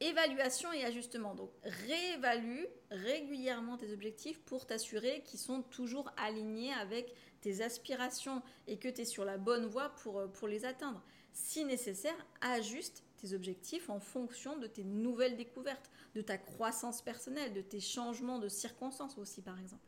Évaluation 0.00 0.72
et 0.72 0.84
ajustement. 0.84 1.34
Donc, 1.36 1.50
réévalue 1.62 2.64
régulièrement 2.90 3.76
tes 3.76 3.92
objectifs 3.92 4.40
pour 4.40 4.66
t'assurer 4.66 5.22
qu'ils 5.24 5.38
sont 5.38 5.62
toujours 5.62 6.10
alignés 6.16 6.72
avec 6.72 7.14
tes 7.40 7.60
aspirations 7.62 8.42
et 8.66 8.78
que 8.78 8.88
tu 8.88 9.02
es 9.02 9.04
sur 9.04 9.24
la 9.24 9.38
bonne 9.38 9.66
voie 9.66 9.90
pour, 9.90 10.18
euh, 10.18 10.26
pour 10.26 10.48
les 10.48 10.64
atteindre. 10.64 11.02
Si 11.32 11.64
nécessaire, 11.64 12.14
ajuste 12.40 13.04
tes 13.16 13.34
objectifs 13.34 13.90
en 13.90 14.00
fonction 14.00 14.56
de 14.58 14.66
tes 14.66 14.84
nouvelles 14.84 15.36
découvertes, 15.36 15.90
de 16.14 16.22
ta 16.22 16.38
croissance 16.38 17.02
personnelle, 17.02 17.52
de 17.52 17.60
tes 17.60 17.80
changements 17.80 18.38
de 18.38 18.48
circonstances 18.48 19.18
aussi, 19.18 19.42
par 19.42 19.58
exemple. 19.58 19.84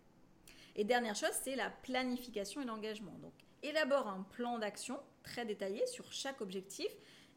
Et 0.77 0.85
dernière 0.85 1.17
chose, 1.17 1.35
c'est 1.43 1.57
la 1.57 1.71
planification 1.71 2.63
et 2.63 2.65
l'engagement. 2.65 3.19
Donc, 3.21 3.35
élabore 3.63 4.09
un 4.09 4.23
plan 4.23 4.59
d'action 4.59 4.99
très 5.23 5.45
détaillé 5.45 5.87
sur 5.87 6.13
chaque 6.13 6.41
objectif, 6.41 6.91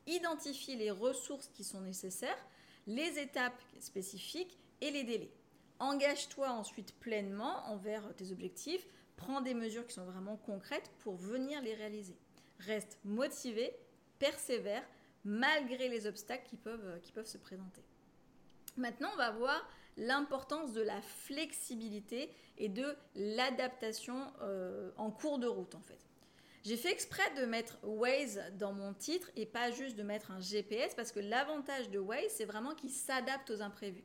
identifie 0.07 0.75
les 0.75 0.91
ressources 0.91 1.49
qui 1.49 1.63
sont 1.63 1.81
nécessaires, 1.81 2.45
les 2.87 3.19
étapes 3.19 3.61
spécifiques 3.79 4.57
et 4.81 4.91
les 4.91 5.03
délais. 5.03 5.31
Engage-toi 5.79 6.49
ensuite 6.49 6.93
pleinement 6.99 7.65
envers 7.67 8.15
tes 8.15 8.31
objectifs, 8.31 8.87
prends 9.17 9.41
des 9.41 9.53
mesures 9.53 9.85
qui 9.85 9.93
sont 9.93 10.05
vraiment 10.05 10.37
concrètes 10.37 10.91
pour 10.99 11.15
venir 11.15 11.61
les 11.61 11.73
réaliser. 11.73 12.15
Reste 12.59 12.97
motivé, 13.03 13.75
persévère, 14.25 14.83
malgré 15.23 15.87
les 15.87 16.07
obstacles 16.07 16.47
qui 16.47 16.57
peuvent, 16.57 16.99
qui 17.03 17.11
peuvent 17.11 17.27
se 17.27 17.37
présenter. 17.37 17.83
Maintenant, 18.75 19.09
on 19.13 19.17
va 19.17 19.31
voir 19.31 19.67
l'importance 19.97 20.73
de 20.73 20.81
la 20.81 20.99
flexibilité 21.01 22.33
et 22.57 22.67
de 22.67 22.95
l'adaptation 23.15 24.33
euh, 24.41 24.91
en 24.97 25.11
cours 25.11 25.37
de 25.37 25.47
route 25.47 25.75
en 25.75 25.81
fait. 25.81 25.99
J'ai 26.63 26.75
fait 26.75 26.91
exprès 26.91 27.29
de 27.39 27.45
mettre 27.45 27.77
Waze 27.83 28.41
dans 28.57 28.73
mon 28.73 28.93
titre 28.93 29.29
et 29.35 29.45
pas 29.45 29.69
juste 29.69 29.95
de 29.95 30.01
mettre 30.01 30.31
un 30.31 30.39
GPS 30.39 30.95
parce 30.95 31.11
que 31.11 31.19
l'avantage 31.19 31.91
de 31.91 31.99
Waze, 31.99 32.31
c'est 32.31 32.45
vraiment 32.45 32.73
qu'il 32.73 32.89
s'adapte 32.89 33.51
aux 33.51 33.61
imprévus, 33.61 34.03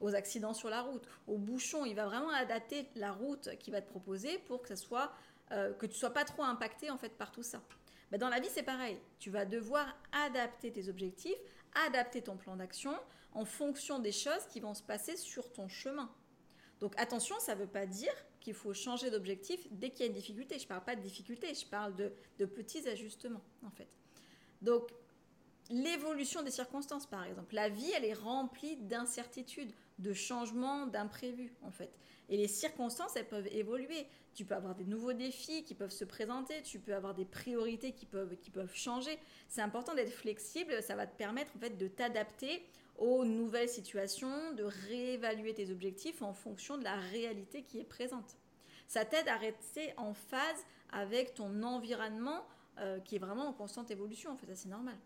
aux 0.00 0.14
accidents 0.14 0.54
sur 0.54 0.70
la 0.70 0.82
route, 0.82 1.02
aux 1.26 1.38
bouchons. 1.38 1.84
Il 1.84 1.96
va 1.96 2.06
vraiment 2.06 2.30
adapter 2.30 2.88
la 2.94 3.10
route 3.10 3.50
qu'il 3.58 3.72
va 3.72 3.82
te 3.82 3.90
proposer 3.90 4.38
pour 4.46 4.62
que, 4.62 4.68
ça 4.68 4.76
soit, 4.76 5.12
euh, 5.50 5.72
que 5.74 5.86
tu 5.86 5.96
sois 5.96 6.14
pas 6.14 6.24
trop 6.24 6.44
impacté 6.44 6.88
en 6.90 6.96
fait 6.96 7.10
par 7.18 7.32
tout 7.32 7.42
ça. 7.42 7.60
Mais 8.10 8.18
dans 8.18 8.28
la 8.28 8.40
vie, 8.40 8.48
c'est 8.50 8.62
pareil. 8.62 8.98
Tu 9.18 9.30
vas 9.30 9.44
devoir 9.44 9.86
adapter 10.12 10.72
tes 10.72 10.88
objectifs, 10.88 11.36
adapter 11.86 12.22
ton 12.22 12.36
plan 12.36 12.56
d'action 12.56 12.94
en 13.32 13.44
fonction 13.44 13.98
des 13.98 14.12
choses 14.12 14.46
qui 14.50 14.60
vont 14.60 14.74
se 14.74 14.82
passer 14.82 15.16
sur 15.16 15.52
ton 15.52 15.68
chemin. 15.68 16.10
Donc 16.80 16.94
attention, 16.98 17.36
ça 17.38 17.54
ne 17.54 17.60
veut 17.60 17.66
pas 17.66 17.86
dire 17.86 18.12
qu'il 18.40 18.54
faut 18.54 18.74
changer 18.74 19.10
d'objectif 19.10 19.66
dès 19.70 19.90
qu'il 19.90 20.00
y 20.00 20.02
a 20.04 20.06
une 20.06 20.12
difficulté. 20.12 20.58
Je 20.58 20.64
ne 20.64 20.68
parle 20.68 20.84
pas 20.84 20.96
de 20.96 21.00
difficulté, 21.00 21.52
je 21.54 21.66
parle 21.66 21.94
de, 21.96 22.46
petits 22.46 22.86
ajustements 22.88 23.42
en 23.64 23.70
fait. 23.70 23.88
Donc 24.62 24.90
l'évolution 25.70 26.42
des 26.42 26.50
circonstances 26.50 27.06
par 27.06 27.24
exemple. 27.24 27.54
La 27.54 27.68
vie, 27.68 27.90
elle 27.96 28.04
est 28.04 28.14
remplie 28.14 28.76
d'incertitudes, 28.76 29.72
de 29.98 30.12
changements, 30.12 30.86
d'imprévus 30.86 31.52
en 31.62 31.70
fait. 31.70 31.92
Et 32.28 32.36
les 32.36 32.48
circonstances, 32.48 33.14
elles 33.16 33.28
peuvent 33.28 33.46
évoluer. 33.48 34.06
Tu 34.34 34.44
peux 34.44 34.54
avoir 34.54 34.74
des 34.74 34.84
nouveaux 34.84 35.12
défis 35.12 35.64
qui 35.64 35.74
peuvent 35.74 35.92
se 35.92 36.04
présenter, 36.04 36.60
tu 36.62 36.78
peux 36.78 36.94
avoir 36.94 37.14
des 37.14 37.24
priorités 37.24 37.92
qui 37.92 38.04
peuvent, 38.04 38.36
qui 38.36 38.50
peuvent 38.50 38.74
changer. 38.74 39.18
C'est 39.48 39.62
important 39.62 39.94
d'être 39.94 40.12
flexible, 40.12 40.82
ça 40.82 40.96
va 40.96 41.06
te 41.06 41.16
permettre 41.16 41.52
en 41.56 41.60
fait 41.60 41.78
de 41.78 41.88
t'adapter 41.88 42.66
aux 42.98 43.24
nouvelles 43.24 43.68
situations, 43.68 44.52
de 44.52 44.64
réévaluer 44.64 45.54
tes 45.54 45.70
objectifs 45.70 46.22
en 46.22 46.32
fonction 46.32 46.78
de 46.78 46.84
la 46.84 46.96
réalité 46.96 47.62
qui 47.62 47.78
est 47.78 47.84
présente. 47.84 48.36
Ça 48.88 49.04
t'aide 49.04 49.28
à 49.28 49.36
rester 49.36 49.92
en 49.96 50.14
phase 50.14 50.64
avec 50.90 51.34
ton 51.34 51.62
environnement 51.62 52.46
euh, 52.78 53.00
qui 53.00 53.16
est 53.16 53.18
vraiment 53.18 53.48
en 53.48 53.52
constante 53.52 53.90
évolution, 53.90 54.30
en 54.30 54.36
fait, 54.36 54.46
c'est 54.54 54.68
normal. 54.68 54.96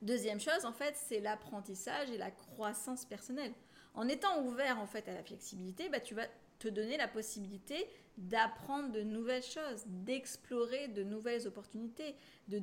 Deuxième 0.00 0.40
chose, 0.40 0.64
en 0.64 0.72
fait, 0.72 0.94
c'est 0.96 1.20
l'apprentissage 1.20 2.10
et 2.10 2.18
la 2.18 2.30
croissance 2.30 3.04
personnelle. 3.04 3.52
En 3.94 4.08
étant 4.08 4.42
ouvert, 4.44 4.78
en 4.78 4.86
fait, 4.86 5.08
à 5.08 5.14
la 5.14 5.22
flexibilité, 5.22 5.88
bah, 5.88 6.00
tu 6.00 6.14
vas 6.14 6.26
te 6.58 6.68
donner 6.68 6.96
la 6.96 7.08
possibilité 7.08 7.88
d'apprendre 8.16 8.90
de 8.90 9.02
nouvelles 9.02 9.44
choses, 9.44 9.84
d'explorer 9.86 10.88
de 10.88 11.04
nouvelles 11.04 11.46
opportunités, 11.46 12.14
de, 12.48 12.58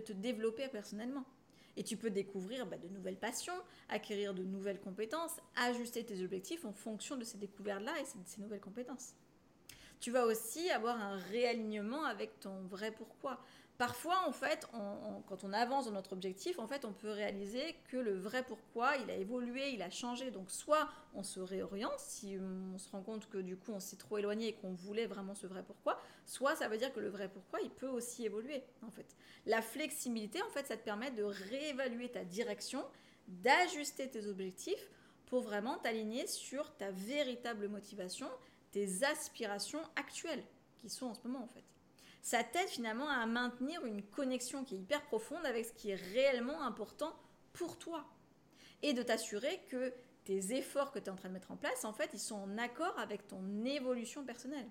te 0.00 0.12
développer 0.12 0.68
personnellement. 0.68 1.24
Et 1.76 1.82
tu 1.82 1.96
peux 1.96 2.10
découvrir 2.10 2.66
bah, 2.66 2.78
de 2.78 2.88
nouvelles 2.88 3.18
passions, 3.18 3.54
acquérir 3.88 4.32
de 4.32 4.44
nouvelles 4.44 4.80
compétences, 4.80 5.36
ajuster 5.56 6.04
tes 6.04 6.22
objectifs 6.22 6.64
en 6.64 6.72
fonction 6.72 7.16
de 7.16 7.24
ces 7.24 7.36
découvertes-là 7.36 7.92
et 7.98 8.02
de 8.02 8.26
ces 8.26 8.40
nouvelles 8.40 8.60
compétences. 8.60 9.14
Tu 10.00 10.10
vas 10.10 10.26
aussi 10.26 10.70
avoir 10.70 11.00
un 11.00 11.16
réalignement 11.16 12.04
avec 12.04 12.38
ton 12.40 12.60
vrai 12.66 12.90
pourquoi. 12.90 13.40
Parfois, 13.76 14.22
en 14.28 14.30
fait, 14.30 14.68
quand 15.26 15.42
on 15.42 15.52
avance 15.52 15.86
dans 15.86 15.90
notre 15.90 16.12
objectif, 16.12 16.60
en 16.60 16.68
fait, 16.68 16.84
on 16.84 16.92
peut 16.92 17.10
réaliser 17.10 17.74
que 17.88 17.96
le 17.96 18.16
vrai 18.16 18.44
pourquoi, 18.44 18.96
il 18.98 19.10
a 19.10 19.16
évolué, 19.16 19.70
il 19.70 19.82
a 19.82 19.90
changé. 19.90 20.30
Donc, 20.30 20.48
soit 20.52 20.88
on 21.12 21.24
se 21.24 21.40
réoriente 21.40 21.98
si 21.98 22.38
on 22.38 22.78
se 22.78 22.88
rend 22.90 23.02
compte 23.02 23.28
que 23.28 23.38
du 23.38 23.56
coup, 23.56 23.72
on 23.72 23.80
s'est 23.80 23.96
trop 23.96 24.18
éloigné 24.18 24.48
et 24.48 24.52
qu'on 24.54 24.74
voulait 24.74 25.06
vraiment 25.06 25.34
ce 25.34 25.48
vrai 25.48 25.64
pourquoi, 25.64 26.00
soit 26.24 26.54
ça 26.54 26.68
veut 26.68 26.78
dire 26.78 26.92
que 26.92 27.00
le 27.00 27.08
vrai 27.08 27.28
pourquoi, 27.28 27.60
il 27.62 27.70
peut 27.70 27.88
aussi 27.88 28.24
évoluer, 28.24 28.62
en 28.86 28.90
fait. 28.92 29.16
La 29.44 29.60
flexibilité, 29.60 30.40
en 30.42 30.50
fait, 30.50 30.66
ça 30.68 30.76
te 30.76 30.84
permet 30.84 31.10
de 31.10 31.24
réévaluer 31.24 32.08
ta 32.10 32.24
direction, 32.24 32.84
d'ajuster 33.26 34.08
tes 34.08 34.28
objectifs 34.28 34.88
pour 35.26 35.42
vraiment 35.42 35.78
t'aligner 35.78 36.28
sur 36.28 36.76
ta 36.76 36.92
véritable 36.92 37.68
motivation, 37.68 38.28
tes 38.70 39.02
aspirations 39.02 39.82
actuelles 39.96 40.44
qui 40.76 40.88
sont 40.88 41.06
en 41.06 41.14
ce 41.14 41.26
moment, 41.26 41.42
en 41.42 41.48
fait 41.48 41.73
ça 42.24 42.42
t'aide 42.42 42.68
finalement 42.68 43.06
à 43.06 43.26
maintenir 43.26 43.84
une 43.84 44.02
connexion 44.02 44.64
qui 44.64 44.76
est 44.76 44.78
hyper 44.78 45.02
profonde 45.02 45.44
avec 45.44 45.66
ce 45.66 45.72
qui 45.74 45.90
est 45.90 46.02
réellement 46.14 46.62
important 46.62 47.14
pour 47.52 47.78
toi. 47.78 48.06
Et 48.82 48.94
de 48.94 49.02
t'assurer 49.02 49.60
que 49.68 49.92
tes 50.24 50.56
efforts 50.56 50.90
que 50.90 50.98
tu 50.98 51.04
es 51.04 51.10
en 51.10 51.16
train 51.16 51.28
de 51.28 51.34
mettre 51.34 51.52
en 51.52 51.56
place, 51.56 51.84
en 51.84 51.92
fait, 51.92 52.08
ils 52.14 52.18
sont 52.18 52.36
en 52.36 52.56
accord 52.56 52.98
avec 52.98 53.28
ton 53.28 53.62
évolution 53.66 54.24
personnelle. 54.24 54.66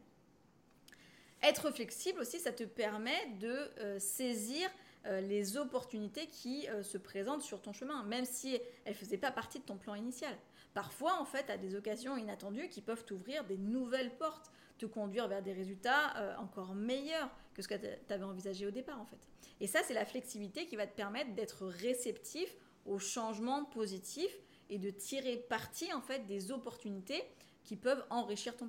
Être 1.43 1.69
flexible 1.69 2.21
aussi, 2.21 2.39
ça 2.39 2.51
te 2.51 2.63
permet 2.63 3.27
de 3.39 3.69
euh, 3.77 3.99
saisir 3.99 4.67
euh, 5.05 5.21
les 5.21 5.55
opportunités 5.55 6.25
qui 6.25 6.67
euh, 6.69 6.81
se 6.81 6.97
présentent 6.97 7.43
sur 7.43 7.61
ton 7.61 7.71
chemin, 7.71 8.01
même 8.03 8.25
si 8.25 8.55
elles 8.83 8.93
ne 8.93 8.97
faisaient 8.97 9.17
pas 9.17 9.31
partie 9.31 9.59
de 9.59 9.65
ton 9.65 9.77
plan 9.77 9.93
initial. 9.93 10.35
Parfois, 10.73 11.21
en 11.21 11.25
fait, 11.25 11.51
à 11.51 11.57
des 11.57 11.75
occasions 11.75 12.17
inattendues 12.17 12.69
qui 12.69 12.81
peuvent 12.81 13.05
t'ouvrir 13.05 13.43
des 13.43 13.59
nouvelles 13.59 14.15
portes, 14.17 14.51
te 14.83 14.91
conduire 14.91 15.27
vers 15.27 15.41
des 15.41 15.53
résultats 15.53 16.37
encore 16.39 16.75
meilleurs 16.75 17.29
que 17.53 17.61
ce 17.61 17.67
que 17.67 17.75
tu 17.75 18.13
avais 18.13 18.23
envisagé 18.23 18.65
au 18.65 18.71
départ 18.71 18.99
en 18.99 19.05
fait. 19.05 19.17
Et 19.59 19.67
ça, 19.67 19.79
c'est 19.85 19.93
la 19.93 20.05
flexibilité 20.05 20.65
qui 20.65 20.75
va 20.75 20.87
te 20.87 20.95
permettre 20.95 21.33
d'être 21.35 21.65
réceptif 21.65 22.55
aux 22.85 22.99
changements 22.99 23.65
positifs 23.65 24.37
et 24.69 24.77
de 24.77 24.89
tirer 24.89 25.37
parti 25.37 25.91
en 25.93 26.01
fait 26.01 26.25
des 26.25 26.51
opportunités 26.51 27.23
qui 27.63 27.75
peuvent 27.75 28.03
enrichir 28.09 28.55
ton 28.57 28.67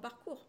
parcours. 0.00 0.46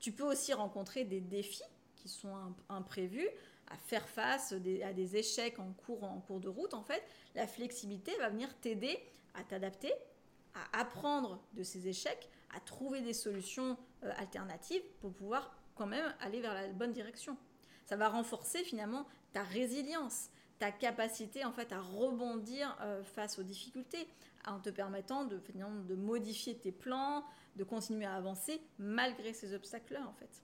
Tu 0.00 0.10
peux 0.12 0.24
aussi 0.24 0.52
rencontrer 0.52 1.04
des 1.04 1.20
défis 1.20 1.62
qui 1.94 2.08
sont 2.08 2.34
imprévus, 2.68 3.28
à 3.68 3.76
faire 3.76 4.08
face 4.08 4.52
à 4.52 4.58
des 4.92 5.16
échecs 5.16 5.58
en 5.60 5.72
cours, 5.72 6.02
en 6.02 6.20
cours 6.20 6.40
de 6.40 6.48
route. 6.48 6.74
En 6.74 6.82
fait, 6.82 7.02
la 7.36 7.46
flexibilité 7.46 8.16
va 8.18 8.28
venir 8.28 8.52
t'aider 8.58 8.98
à 9.34 9.44
t'adapter, 9.44 9.92
à 10.54 10.80
apprendre 10.80 11.40
de 11.54 11.62
ces 11.62 11.86
échecs, 11.86 12.28
à 12.54 12.60
trouver 12.60 13.00
des 13.00 13.14
solutions 13.14 13.70
euh, 13.72 13.91
alternatives 14.16 14.82
pour 15.00 15.12
pouvoir 15.12 15.54
quand 15.74 15.86
même 15.86 16.14
aller 16.20 16.40
vers 16.40 16.54
la 16.54 16.68
bonne 16.68 16.92
direction. 16.92 17.36
Ça 17.86 17.96
va 17.96 18.08
renforcer 18.08 18.62
finalement 18.64 19.06
ta 19.32 19.42
résilience, 19.42 20.28
ta 20.58 20.70
capacité 20.70 21.44
en 21.44 21.52
fait 21.52 21.72
à 21.72 21.80
rebondir 21.80 22.76
euh, 22.80 23.02
face 23.02 23.38
aux 23.38 23.42
difficultés, 23.42 24.06
en 24.46 24.60
te 24.60 24.70
permettant 24.70 25.24
de, 25.24 25.38
de 25.38 25.94
modifier 25.94 26.56
tes 26.56 26.72
plans, 26.72 27.24
de 27.56 27.64
continuer 27.64 28.06
à 28.06 28.14
avancer 28.14 28.60
malgré 28.78 29.32
ces 29.32 29.54
obstacles-là 29.54 30.06
en 30.06 30.12
fait. 30.14 30.42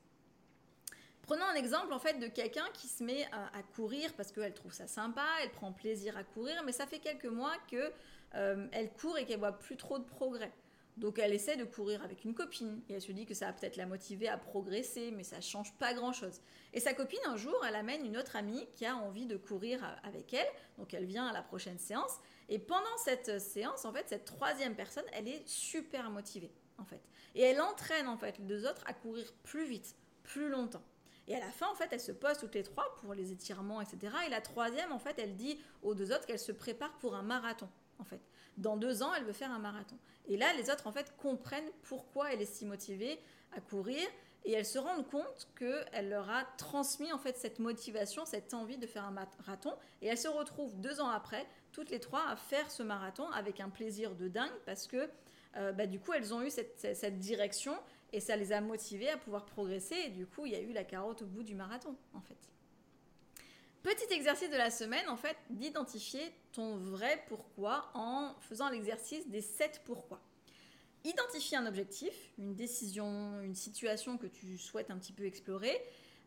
Prenons 1.22 1.44
un 1.44 1.56
exemple 1.56 1.92
en 1.92 1.98
fait 1.98 2.18
de 2.18 2.26
quelqu'un 2.26 2.64
qui 2.72 2.86
se 2.88 3.04
met 3.04 3.28
à, 3.32 3.62
courir 3.76 4.14
parce 4.14 4.32
qu'elle 4.32 4.54
trouve 4.54 4.72
ça 4.72 4.86
sympa, 4.86 5.26
elle 5.42 5.50
prend 5.50 5.72
plaisir 5.72 6.16
à 6.16 6.24
courir, 6.24 6.62
mais 6.64 6.72
ça 6.72 6.86
fait 6.86 7.00
quelques 7.00 7.26
mois 7.26 7.52
que 7.70 7.92
euh, 8.34 8.66
elle 8.72 8.90
court 8.94 9.18
et 9.18 9.26
qu'elle 9.26 9.38
voit 9.38 9.52
plus 9.52 9.76
trop 9.76 9.98
de 9.98 10.04
progrès. 10.04 10.50
Donc 10.98 11.20
elle 11.20 11.32
essaie 11.32 11.56
de 11.56 11.64
courir 11.64 12.02
avec 12.02 12.24
une 12.24 12.34
copine 12.34 12.82
et 12.88 12.94
elle 12.94 13.00
se 13.00 13.12
dit 13.12 13.24
que 13.24 13.34
ça 13.34 13.46
va 13.46 13.52
peut-être 13.52 13.76
la 13.76 13.86
motiver 13.86 14.28
à 14.28 14.36
progresser, 14.36 15.12
mais 15.12 15.22
ça 15.22 15.40
change 15.40 15.72
pas 15.74 15.94
grand-chose. 15.94 16.40
Et 16.72 16.80
sa 16.80 16.92
copine 16.92 17.20
un 17.26 17.36
jour, 17.36 17.54
elle 17.66 17.76
amène 17.76 18.04
une 18.04 18.16
autre 18.16 18.34
amie 18.34 18.66
qui 18.74 18.84
a 18.84 18.96
envie 18.96 19.26
de 19.26 19.36
courir 19.36 19.80
avec 20.02 20.34
elle, 20.34 20.48
donc 20.76 20.92
elle 20.94 21.04
vient 21.04 21.28
à 21.28 21.32
la 21.32 21.42
prochaine 21.42 21.78
séance. 21.78 22.18
Et 22.48 22.58
pendant 22.58 22.96
cette 23.04 23.40
séance, 23.40 23.84
en 23.84 23.92
fait, 23.92 24.08
cette 24.08 24.24
troisième 24.24 24.74
personne, 24.74 25.04
elle 25.12 25.28
est 25.28 25.46
super 25.46 26.10
motivée, 26.10 26.50
en 26.78 26.84
fait, 26.84 27.00
et 27.36 27.42
elle 27.42 27.60
entraîne 27.60 28.08
en 28.08 28.16
fait 28.16 28.36
les 28.38 28.44
deux 28.44 28.66
autres 28.66 28.82
à 28.86 28.92
courir 28.92 29.32
plus 29.44 29.66
vite, 29.66 29.94
plus 30.24 30.48
longtemps. 30.48 30.82
Et 31.28 31.36
à 31.36 31.40
la 31.40 31.50
fin, 31.50 31.68
en 31.68 31.74
fait, 31.74 31.88
elles 31.92 32.00
se 32.00 32.12
posent 32.12 32.38
toutes 32.38 32.54
les 32.54 32.62
trois 32.62 32.96
pour 32.96 33.14
les 33.14 33.30
étirements, 33.30 33.82
etc. 33.82 34.12
Et 34.26 34.30
la 34.30 34.40
troisième, 34.40 34.92
en 34.92 34.98
fait, 34.98 35.18
elle 35.18 35.36
dit 35.36 35.60
aux 35.82 35.94
deux 35.94 36.10
autres 36.10 36.26
qu'elle 36.26 36.38
se 36.38 36.52
prépare 36.52 36.98
pour 36.98 37.14
un 37.14 37.22
marathon, 37.22 37.68
en 37.98 38.04
fait. 38.04 38.20
Dans 38.56 38.76
deux 38.76 39.02
ans, 39.02 39.14
elle 39.14 39.24
veut 39.24 39.32
faire 39.32 39.52
un 39.52 39.58
marathon. 39.58 39.96
Et 40.26 40.36
là, 40.36 40.52
les 40.54 40.70
autres, 40.70 40.86
en 40.86 40.92
fait, 40.92 41.16
comprennent 41.16 41.70
pourquoi 41.82 42.32
elle 42.32 42.42
est 42.42 42.52
si 42.52 42.66
motivée 42.66 43.18
à 43.52 43.60
courir 43.60 44.06
et 44.44 44.52
elles 44.52 44.66
se 44.66 44.78
rendent 44.78 45.06
compte 45.08 45.48
qu'elle 45.56 46.08
leur 46.08 46.30
a 46.30 46.44
transmis 46.56 47.12
en 47.12 47.18
fait 47.18 47.36
cette 47.36 47.58
motivation, 47.58 48.24
cette 48.24 48.54
envie 48.54 48.78
de 48.78 48.86
faire 48.86 49.04
un 49.04 49.10
marathon. 49.10 49.74
Et 50.00 50.06
elles 50.06 50.18
se 50.18 50.28
retrouvent 50.28 50.74
deux 50.80 51.00
ans 51.00 51.10
après, 51.10 51.46
toutes 51.72 51.90
les 51.90 52.00
trois, 52.00 52.26
à 52.28 52.36
faire 52.36 52.70
ce 52.70 52.82
marathon 52.82 53.28
avec 53.32 53.60
un 53.60 53.68
plaisir 53.68 54.14
de 54.14 54.28
dingue 54.28 54.52
parce 54.64 54.86
que 54.86 55.10
euh, 55.56 55.72
bah, 55.72 55.86
du 55.86 55.98
coup, 55.98 56.12
elles 56.12 56.32
ont 56.32 56.42
eu 56.42 56.50
cette, 56.50 56.78
cette, 56.78 57.18
direction 57.18 57.76
et 58.12 58.20
ça 58.20 58.36
les 58.36 58.52
a 58.52 58.60
motivées 58.60 59.10
à 59.10 59.16
pouvoir 59.16 59.44
progresser. 59.44 59.96
Et 60.06 60.10
du 60.10 60.26
coup, 60.26 60.46
il 60.46 60.52
y 60.52 60.56
a 60.56 60.60
eu 60.60 60.72
la 60.72 60.84
carotte 60.84 61.22
au 61.22 61.26
bout 61.26 61.42
du 61.42 61.54
marathon, 61.54 61.94
en 62.14 62.20
fait. 62.20 62.47
Petit 63.82 64.12
exercice 64.12 64.50
de 64.50 64.56
la 64.56 64.70
semaine, 64.70 65.08
en 65.08 65.16
fait, 65.16 65.36
d'identifier 65.50 66.32
ton 66.52 66.76
vrai 66.76 67.22
pourquoi 67.28 67.90
en 67.94 68.34
faisant 68.40 68.68
l'exercice 68.70 69.28
des 69.28 69.40
7 69.40 69.82
pourquoi. 69.84 70.20
Identifie 71.04 71.54
un 71.54 71.66
objectif, 71.66 72.12
une 72.38 72.56
décision, 72.56 73.40
une 73.40 73.54
situation 73.54 74.18
que 74.18 74.26
tu 74.26 74.58
souhaites 74.58 74.90
un 74.90 74.98
petit 74.98 75.12
peu 75.12 75.24
explorer. 75.24 75.80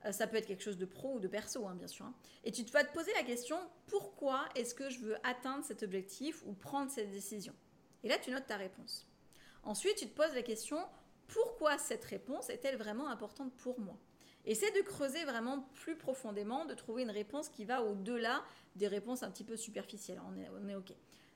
Euh, 0.05 0.11
ça 0.11 0.27
peut 0.27 0.37
être 0.37 0.47
quelque 0.47 0.63
chose 0.63 0.77
de 0.77 0.85
pro 0.85 1.15
ou 1.15 1.19
de 1.19 1.27
perso, 1.27 1.67
hein, 1.67 1.75
bien 1.75 1.87
sûr. 1.87 2.05
Hein. 2.05 2.13
Et 2.45 2.51
tu 2.51 2.63
vas 2.63 2.85
te 2.85 2.93
poser 2.93 3.13
la 3.13 3.23
question 3.23 3.57
pourquoi 3.87 4.47
est-ce 4.55 4.73
que 4.73 4.89
je 4.89 4.99
veux 4.99 5.17
atteindre 5.23 5.65
cet 5.65 5.83
objectif 5.83 6.41
ou 6.45 6.53
prendre 6.53 6.89
cette 6.89 7.11
décision? 7.11 7.53
Et 8.03 8.07
là, 8.07 8.17
tu 8.17 8.31
notes 8.31 8.47
ta 8.47 8.57
réponse. 8.57 9.07
Ensuite, 9.63 9.97
tu 9.97 10.07
te 10.07 10.15
poses 10.15 10.33
la 10.33 10.41
question 10.41 10.79
pourquoi 11.27 11.77
cette 11.77 12.03
réponse 12.05 12.49
est-elle 12.49 12.77
vraiment 12.77 13.09
importante 13.09 13.53
pour 13.57 13.79
moi? 13.79 13.97
Essaie 14.45 14.71
de 14.71 14.81
creuser 14.81 15.23
vraiment 15.25 15.69
plus 15.75 15.95
profondément, 15.95 16.65
de 16.65 16.73
trouver 16.73 17.03
une 17.03 17.11
réponse 17.11 17.49
qui 17.49 17.63
va 17.63 17.83
au-delà 17.83 18.43
des 18.75 18.87
réponses 18.87 19.21
un 19.23 19.29
petit 19.29 19.43
peu 19.43 19.55
superficielles. 19.55 20.19
On 20.27 20.67
est, 20.67 20.75
OK. 20.75 20.93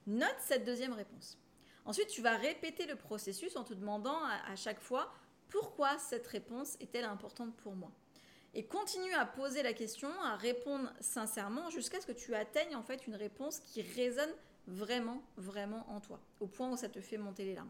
Note 0.08 0.36
cette 0.40 0.66
deuxième 0.66 0.94
réponse. 0.94 1.38
Ensuite, 1.86 2.08
tu 2.08 2.22
vas 2.22 2.36
répéter 2.36 2.88
le 2.88 2.96
processus 2.96 3.56
en 3.56 3.64
te 3.64 3.74
demandant 3.74 4.18
à, 4.24 4.56
chaque 4.56 4.80
fois 4.80 5.14
pourquoi 5.50 5.98
cette 6.00 6.26
réponse 6.26 6.76
est-elle 6.80 7.06
importante 7.06 7.56
pour 7.58 7.76
moi? 7.76 7.92
Et 8.56 8.66
continue 8.66 9.14
à 9.14 9.26
poser 9.26 9.62
la 9.62 9.74
question, 9.74 10.10
à 10.24 10.36
répondre 10.36 10.92
sincèrement 11.00 11.70
jusqu'à 11.70 12.02
ce 12.02 12.08
que 12.08 12.12
tu 12.14 12.34
atteignes 12.34 12.76
en 12.76 12.84
fait 12.84 13.06
une 13.06 13.16
réponse 13.16 13.60
qui 13.60 13.82
résonne 13.82 14.34
vraiment, 14.66 15.22
vraiment 15.38 15.86
en 15.90 16.00
toi, 16.00 16.20
au 16.40 16.48
point 16.48 16.72
où 16.72 16.78
ça 16.78 16.90
te 16.90 17.02
fait 17.02 17.18
monter 17.18 17.46
les 17.46 17.54
larmes. 17.54 17.70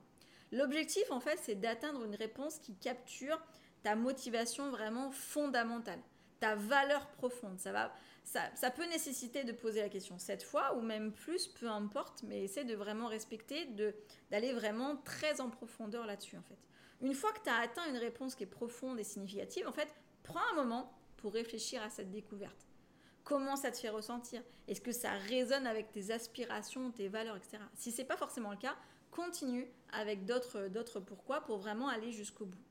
L'objectif 0.51 1.09
en 1.11 1.19
fait, 1.19 1.39
c'est 1.41 1.55
d'atteindre 1.55 2.03
une 2.05 2.15
réponse 2.15 2.59
qui 2.59 2.75
capture 2.75 3.41
ta 3.85 3.95
motivation 3.95 4.71
vraiment 4.71 5.11
fondamentale, 5.11 5.99
ta 6.39 6.55
valeur 6.55 7.05
profonde. 7.09 7.59
Ça, 7.59 7.71
va, 7.71 7.93
ça, 8.23 8.71
peut 8.71 8.85
nécessiter 8.87 9.43
de 9.43 9.51
poser 9.51 9.81
la 9.81 9.89
question 9.89 10.17
cette 10.17 10.41
fois 10.41 10.75
ou 10.75 10.81
même 10.81 11.11
plus, 11.11 11.45
peu 11.45 11.69
importe, 11.69 12.23
mais 12.23 12.43
essaie 12.43 12.63
de 12.63 12.73
vraiment 12.73 13.05
respecter, 13.05 13.67
d'aller 14.31 14.53
vraiment 14.53 14.95
très 14.97 15.39
en 15.39 15.51
profondeur 15.51 16.07
là-dessus 16.07 16.35
en 16.35 16.41
fait. 16.41 16.57
Une 17.01 17.13
fois 17.13 17.31
que 17.31 17.43
tu 17.43 17.49
as 17.51 17.57
atteint 17.57 17.87
une 17.87 17.97
réponse 17.97 18.33
qui 18.33 18.41
est 18.41 18.47
profonde 18.47 18.99
et 18.99 19.03
significative, 19.03 19.67
en 19.67 19.71
fait, 19.71 19.93
prends 20.23 20.41
un 20.53 20.55
moment 20.55 20.91
pour 21.17 21.33
réfléchir 21.33 21.83
à 21.83 21.91
cette 21.91 22.09
découverte. 22.09 22.65
Comment 23.23 23.55
ça 23.55 23.69
te 23.69 23.77
fait 23.77 23.89
ressentir? 23.89 24.41
Est-ce 24.67 24.81
que 24.81 24.93
ça 24.93 25.11
résonne 25.29 25.67
avec 25.67 25.91
tes 25.91 26.09
aspirations, 26.09 26.89
tes 26.89 27.07
valeurs, 27.07 27.37
etc. 27.37 27.59
Si 27.75 27.91
c'est 27.91 28.03
pas 28.03 28.17
forcément 28.17 28.49
le 28.49 28.57
cas, 28.57 28.75
continue 29.11 29.69
avec 29.93 30.25
d'autres 30.25 30.99
pourquoi 31.01 31.41
pour 31.41 31.59
vraiment 31.59 31.87
aller 31.87 32.11
jusqu'au 32.11 32.45
bout. 32.45 32.65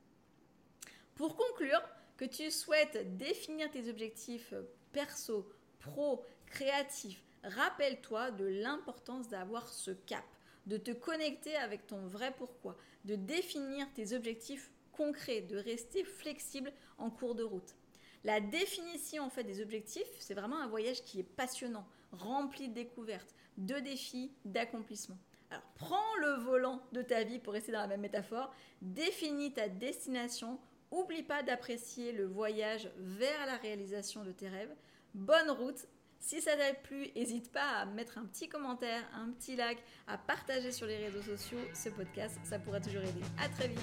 Pour 1.15 1.37
conclure, 1.37 1.83
que 2.17 2.25
tu 2.25 2.51
souhaites 2.51 3.17
définir 3.17 3.71
tes 3.71 3.89
objectifs 3.89 4.55
perso, 4.93 5.49
pro, 5.81 6.25
créatifs, 6.47 7.23
rappelle-toi 7.43 8.31
de 8.31 8.45
l'importance 8.45 9.29
d'avoir 9.29 9.69
ce 9.69 9.91
cap, 9.91 10.25
de 10.67 10.77
te 10.77 10.93
connecter 10.93 11.57
avec 11.57 11.87
ton 11.87 12.07
vrai 12.07 12.33
pourquoi, 12.37 12.77
de 13.05 13.17
définir 13.17 13.87
tes 13.95 14.15
objectifs 14.15 14.71
concrets, 14.93 15.41
de 15.41 15.57
rester 15.57 16.05
flexible 16.05 16.73
en 16.99 17.11
cours 17.11 17.35
de 17.35 17.43
route. 17.43 17.75
La 18.23 18.41
définition 18.41 19.25
en 19.25 19.31
fait 19.31 19.45
des 19.45 19.61
objectifs, 19.61 20.09
c'est 20.19 20.35
vraiment 20.35 20.61
un 20.61 20.69
voyage 20.69 21.03
qui 21.03 21.21
est 21.21 21.25
passionnant, 21.25 21.87
rempli 22.13 22.69
de 22.69 22.75
découvertes, 22.75 23.35
de 23.59 23.79
défis, 23.81 24.33
d'accomplissements. 24.45 25.19
Alors 25.51 25.65
prends 25.75 26.17
le 26.21 26.33
volant 26.43 26.83
de 26.93 27.03
ta 27.03 27.23
vie 27.23 27.39
pour 27.39 27.53
rester 27.53 27.73
dans 27.73 27.81
la 27.81 27.87
même 27.87 28.01
métaphore, 28.01 28.55
définis 28.81 29.53
ta 29.53 29.69
destination, 29.69 30.59
Oublie 30.91 31.23
pas 31.23 31.43
d'apprécier 31.43 32.13
le 32.13 32.27
voyage 32.27 32.89
vers 32.99 33.47
la 33.47 33.57
réalisation 33.57 34.25
de 34.25 34.33
tes 34.33 34.49
rêves. 34.49 34.75
Bonne 35.15 35.51
route 35.51 35.87
si 36.27 36.41
ça 36.41 36.57
t'a 36.57 36.73
plu, 36.73 37.09
n'hésite 37.15 37.53
pas 37.53 37.81
à 37.81 37.85
mettre 37.85 38.17
un 38.17 38.25
petit 38.25 38.49
commentaire, 38.49 39.03
un 39.15 39.29
petit 39.33 39.57
like, 39.57 39.79
à 40.07 40.17
partager 40.17 40.73
sur 40.73 40.87
les 40.87 40.97
réseaux 40.97 41.21
sociaux 41.21 41.59
ce 41.75 41.91
podcast, 41.91 42.39
ça 42.45 42.59
pourra 42.59 42.81
toujours 42.81 43.03
aider. 43.03 43.21
À 43.39 43.47
très 43.51 43.69
vite. 43.69 43.79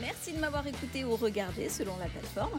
Merci 0.00 0.32
de 0.32 0.38
m'avoir 0.38 0.66
écouté 0.66 1.04
ou 1.04 1.14
regardé 1.14 1.68
selon 1.68 1.94
la 1.98 2.06
plateforme. 2.06 2.58